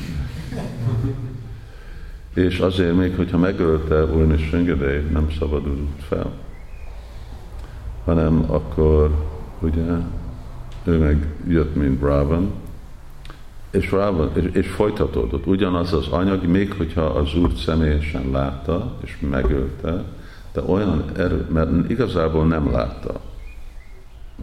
És 2.33 2.59
azért 2.59 2.95
még, 2.95 3.15
hogyha 3.15 3.37
megölte 3.37 4.05
Úrni 4.05 4.37
Söngedev, 4.37 5.11
nem 5.11 5.31
szabadult 5.39 6.03
fel, 6.03 6.33
hanem 8.03 8.51
akkor 8.51 9.25
ugye 9.59 9.85
ő 10.83 10.97
meg 10.97 11.27
jött, 11.47 11.75
mint 11.75 12.01
Ravan, 12.01 12.51
és, 13.71 13.91
Ravan, 13.91 14.31
és, 14.33 14.49
és 14.53 14.67
folytatódott. 14.67 15.45
Ugyanaz 15.45 15.93
az 15.93 16.07
anyag, 16.07 16.45
még 16.45 16.73
hogyha 16.73 17.01
az 17.01 17.35
Úr 17.35 17.51
személyesen 17.57 18.31
látta, 18.31 18.97
és 19.03 19.17
megölte, 19.29 20.03
de 20.53 20.61
olyan 20.61 21.05
erő, 21.17 21.47
mert 21.49 21.89
igazából 21.89 22.47
nem 22.47 22.71
látta. 22.71 23.21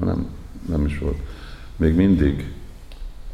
Nem, 0.00 0.26
nem 0.68 0.86
is 0.86 0.98
volt. 0.98 1.18
Még 1.76 1.94
mindig 1.94 2.52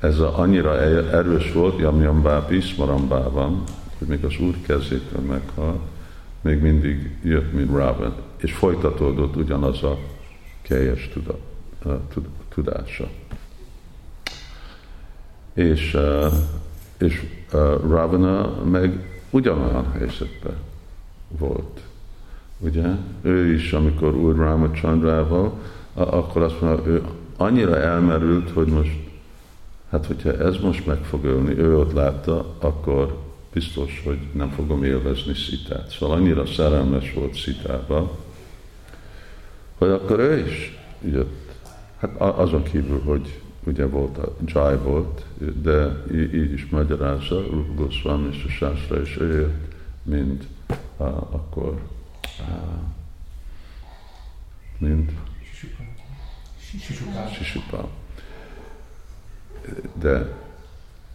ez 0.00 0.18
a, 0.18 0.38
annyira 0.38 0.80
erős 1.10 1.52
volt, 1.52 1.78
Jamjambá, 1.78 2.40
Bíszmarambában, 2.40 3.62
hogy 3.98 4.08
még 4.08 4.24
az 4.24 4.38
úr 4.40 4.54
kezétől 4.66 5.20
meghalt, 5.20 5.80
még 6.40 6.60
mindig 6.60 7.16
jött, 7.22 7.52
mint 7.52 7.70
Raven, 7.70 8.14
és 8.36 8.52
folytatódott 8.52 9.36
ugyanaz 9.36 9.82
a 9.82 9.98
keljes 10.62 11.08
tuda, 11.12 11.38
tudása. 12.48 13.08
És, 15.54 15.96
és 16.98 17.26
Ravana 17.88 18.62
meg 18.64 19.16
ugyanolyan 19.30 19.92
helyzetben 19.92 20.56
volt. 21.28 21.80
Ugye? 22.58 22.86
Ő 23.22 23.52
is, 23.52 23.72
amikor 23.72 24.14
Úr 24.14 24.36
Ramachandrával, 24.36 25.52
akkor 25.94 26.42
azt 26.42 26.60
mondja, 26.60 26.92
ő 26.92 27.02
annyira 27.36 27.80
elmerült, 27.80 28.50
hogy 28.50 28.66
most, 28.66 28.96
hát 29.90 30.06
hogyha 30.06 30.32
ez 30.32 30.56
most 30.56 30.86
meg 30.86 30.98
fog 31.04 31.24
ölni, 31.24 31.58
ő 31.58 31.78
ott 31.78 31.92
látta, 31.92 32.54
akkor 32.58 33.18
biztos, 33.52 34.02
hogy 34.04 34.18
nem 34.32 34.50
fogom 34.50 34.84
élvezni 34.84 35.34
szitát. 35.34 35.88
Szóval 35.88 36.16
annyira 36.16 36.46
szerelmes 36.46 37.12
volt 37.12 37.34
szitába, 37.34 38.18
hogy 39.78 39.88
akkor 39.88 40.18
ő 40.18 40.38
is 40.46 40.78
jött. 41.04 41.52
Hát 41.98 42.20
azon 42.20 42.62
kívül, 42.62 43.02
hogy 43.04 43.40
ugye 43.66 43.86
volt 43.86 44.18
a 44.18 44.36
Jai 44.44 44.76
volt, 44.76 45.24
de 45.62 46.04
így 46.12 46.52
is 46.52 46.66
magyarázza, 46.66 47.42
Rupa 47.50 47.72
Goswami 47.74 48.28
és 48.28 48.44
a 48.44 48.48
Sászra 48.48 49.00
is 49.00 49.16
jött, 49.16 49.74
mint 50.02 50.46
uh, 50.96 51.06
akkor 51.06 51.82
mint 54.78 55.12
Sisupal. 57.32 57.90
De 59.94 60.32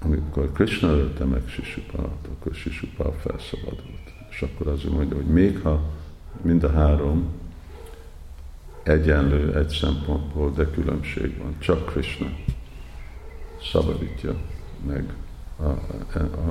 amikor 0.01 0.51
Krishna 0.51 0.87
ölte 0.87 1.23
meg 1.23 1.47
Sisupalt, 1.47 2.27
akkor 2.27 2.53
Sisupal 2.53 3.13
felszabadult. 3.13 4.13
És 4.29 4.41
akkor 4.41 4.67
azért 4.67 4.93
mondja, 4.93 5.15
hogy 5.15 5.25
még 5.25 5.59
ha 5.59 5.81
mind 6.41 6.63
a 6.63 6.71
három 6.71 7.38
egyenlő 8.89 9.57
egy 9.57 9.69
szempontból, 9.69 10.51
de 10.55 10.69
különbség 10.69 11.37
van. 11.37 11.55
Csak 11.59 11.85
Krishna 11.85 12.27
szabadítja 13.71 14.35
meg 14.87 15.13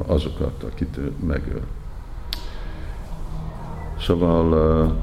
azokat, 0.07 0.62
akit 0.62 0.97
ő 0.97 1.12
megöl. 1.26 1.62
Szóval 4.01 4.99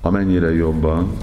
amennyire 0.00 0.54
jobban 0.54 1.16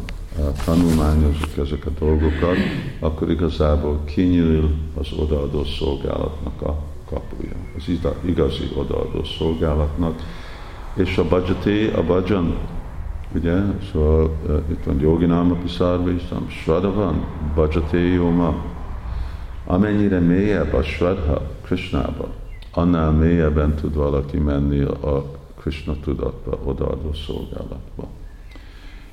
tanulmányozunk 0.65 1.57
ezek 1.57 1.85
a 1.85 1.89
dolgokat, 1.99 2.57
akkor 2.99 3.29
igazából 3.29 3.99
kinyíl 4.05 4.69
az 4.93 5.11
odaadó 5.11 5.63
szolgálatnak 5.63 6.61
a 6.61 6.83
kapuja. 7.05 7.55
Az 7.77 7.83
igazi 8.25 8.71
odaadó 8.75 9.23
szolgálatnak. 9.23 10.21
És 10.93 11.17
a 11.17 11.27
bajati, 11.27 11.87
a 11.87 12.03
bajan, 12.03 12.57
ugye, 13.35 13.61
szóval 13.91 14.37
uh, 14.45 14.61
itt 14.71 14.83
van 14.83 14.99
Yoginama 14.99 15.55
Pisarvistam, 15.55 16.49
Svada 16.49 16.93
van, 16.93 17.25
bajati 17.55 17.97
Yoma. 17.97 18.55
Amennyire 19.65 20.19
mélyebb 20.19 20.73
a 20.73 20.83
Svadha 20.83 21.41
Krishnába, 21.61 22.27
annál 22.71 23.11
mélyebben 23.11 23.75
tud 23.75 23.95
valaki 23.95 24.37
menni 24.37 24.81
a 24.81 25.25
Krishna 25.59 25.95
tudatba, 26.03 26.59
odaadó 26.63 27.13
szolgálatba. 27.13 28.07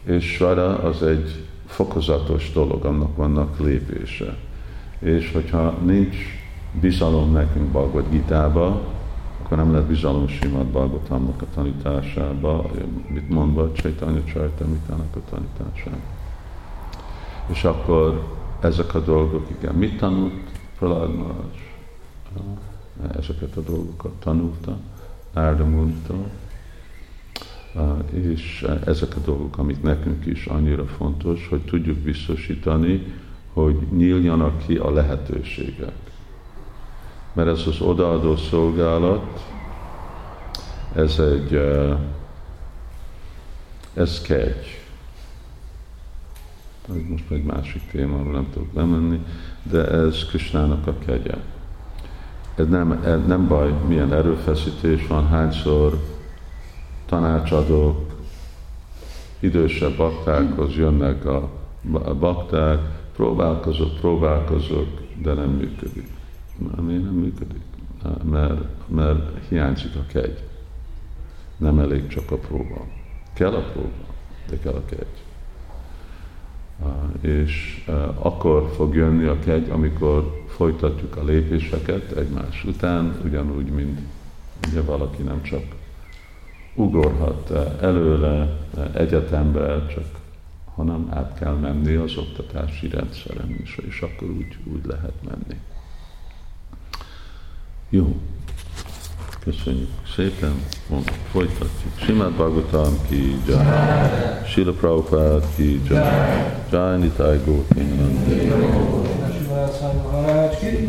És 0.04 0.24
Svara 0.24 0.78
az 0.78 1.02
egy 1.02 1.44
fokozatos 1.66 2.52
dolog, 2.52 2.84
annak 2.84 3.16
vannak 3.16 3.58
lépése. 3.58 4.36
És 4.98 5.32
hogyha 5.32 5.74
nincs 5.84 6.16
bizalom 6.80 7.32
nekünk 7.32 7.66
Bhagavad 7.66 8.10
Gitába, 8.10 8.80
akkor 9.49 9.61
nem 9.61 9.72
lehet 9.72 9.86
bizalom 9.86 10.28
Simad 10.28 10.66
Bhagavatamnak 10.66 11.42
a 11.42 11.46
tanításába, 11.55 12.70
mit 13.07 13.28
mondva 13.28 13.72
Csaitanya 13.72 14.24
Csajtamitának 14.24 15.16
a 15.16 15.18
tanításába. 15.30 15.96
És 17.46 17.64
akkor 17.64 18.36
ezek 18.61 18.94
a 18.94 19.01
dolgok, 19.01 19.46
igen, 19.59 19.74
mit 19.74 19.99
tanult 19.99 20.32
Prahlad 20.78 21.11
Ezeket 23.18 23.57
a 23.57 23.61
dolgokat 23.61 24.12
tanulta 24.12 24.76
Árdamúntól, 25.32 26.30
és 28.11 28.66
ezek 28.84 29.16
a 29.16 29.20
dolgok, 29.24 29.59
amik 29.59 29.82
nekünk 29.82 30.26
is 30.26 30.46
annyira 30.46 30.86
fontos, 30.86 31.49
hogy 31.49 31.61
tudjuk 31.61 31.96
biztosítani, 31.96 33.12
hogy 33.53 33.76
nyíljanak 33.96 34.66
ki 34.66 34.76
a 34.76 34.90
lehetőségek. 34.90 36.09
Mert 37.39 37.51
ez 37.51 37.66
az 37.66 37.80
odaadó 37.80 38.36
szolgálat, 38.36 39.45
ez 40.95 41.18
egy, 41.18 41.61
ez 43.95 44.22
kegy. 44.22 44.82
Ez 46.89 46.95
most 47.09 47.30
egy 47.30 47.45
másik 47.45 47.91
témáról 47.91 48.32
nem 48.32 48.49
tudok 48.53 48.74
lemenni, 48.74 49.24
de 49.62 49.89
ez 49.89 50.24
Krisnának 50.24 50.86
a 50.86 50.99
kegye 51.07 51.34
ez 52.59 52.68
nem, 52.68 52.93
ez 53.05 53.26
nem 53.26 53.49
baj, 53.49 53.72
milyen 53.86 54.12
erőfeszítés 54.12 55.07
van, 55.07 55.28
hányszor 55.28 55.99
tanácsadók 57.07 58.12
idősebb 59.41 59.97
baktákhoz 59.97 60.76
jönnek 60.76 61.24
a 61.24 61.49
ba- 61.82 62.16
bakták, 62.16 62.80
próbálkozok, 63.16 63.95
próbálkozok, 64.01 64.89
de 65.22 65.32
nem 65.32 65.51
működik. 65.51 66.17
Miért 66.59 67.02
nem 67.02 67.14
működik? 67.14 67.62
Mert, 68.22 68.88
mert 68.88 69.48
hiányzik 69.48 69.94
a 69.94 70.06
kegy. 70.06 70.42
Nem 71.56 71.78
elég 71.78 72.06
csak 72.06 72.30
a 72.30 72.36
próba. 72.36 72.86
Kell 73.32 73.54
a 73.54 73.62
próba, 73.72 74.14
de 74.48 74.59
kell 74.59 74.72
a 74.72 74.84
kegy. 74.84 75.22
És 77.20 77.84
akkor 78.18 78.70
fog 78.74 78.94
jönni 78.94 79.24
a 79.24 79.38
kegy, 79.38 79.70
amikor 79.70 80.44
folytatjuk 80.46 81.16
a 81.16 81.24
lépéseket 81.24 82.12
egymás 82.12 82.64
után, 82.64 83.20
ugyanúgy, 83.24 83.70
mint 83.70 84.00
ugye 84.70 84.82
valaki 84.82 85.22
nem 85.22 85.42
csak 85.42 85.62
ugorhat 86.74 87.50
előle 87.80 88.59
egyetembe, 88.94 89.86
csak 89.86 90.04
hanem 90.74 91.09
át 91.11 91.38
kell 91.38 91.54
menni 91.54 91.94
az 91.94 92.16
oktatási 92.16 92.88
rendszeren 92.88 93.56
is, 93.62 93.76
és 93.76 94.00
akkor 94.00 94.28
úgy, 94.28 94.59
úgy 94.64 94.86
lehet 94.86 95.14
menni. 95.28 95.61
Jó. 97.91 98.16
Köszönjük 99.45 99.89
szépen. 100.16 100.62
Most 100.89 101.11
folytatjuk. 101.30 101.93
Simát 102.05 102.32
Bhagavatam 102.32 102.99
ki 103.09 103.36
jai. 103.47 103.64
Sila 104.47 104.72
Prabhupada 104.72 105.41
ki 105.57 105.80
jai. 105.89 106.03
Jai 106.70 106.99
Nitai 106.99 107.41
Nande. 107.74 108.57
Sivászai 109.39 109.97
Maharaj 109.97 110.59
ki. 110.59 110.89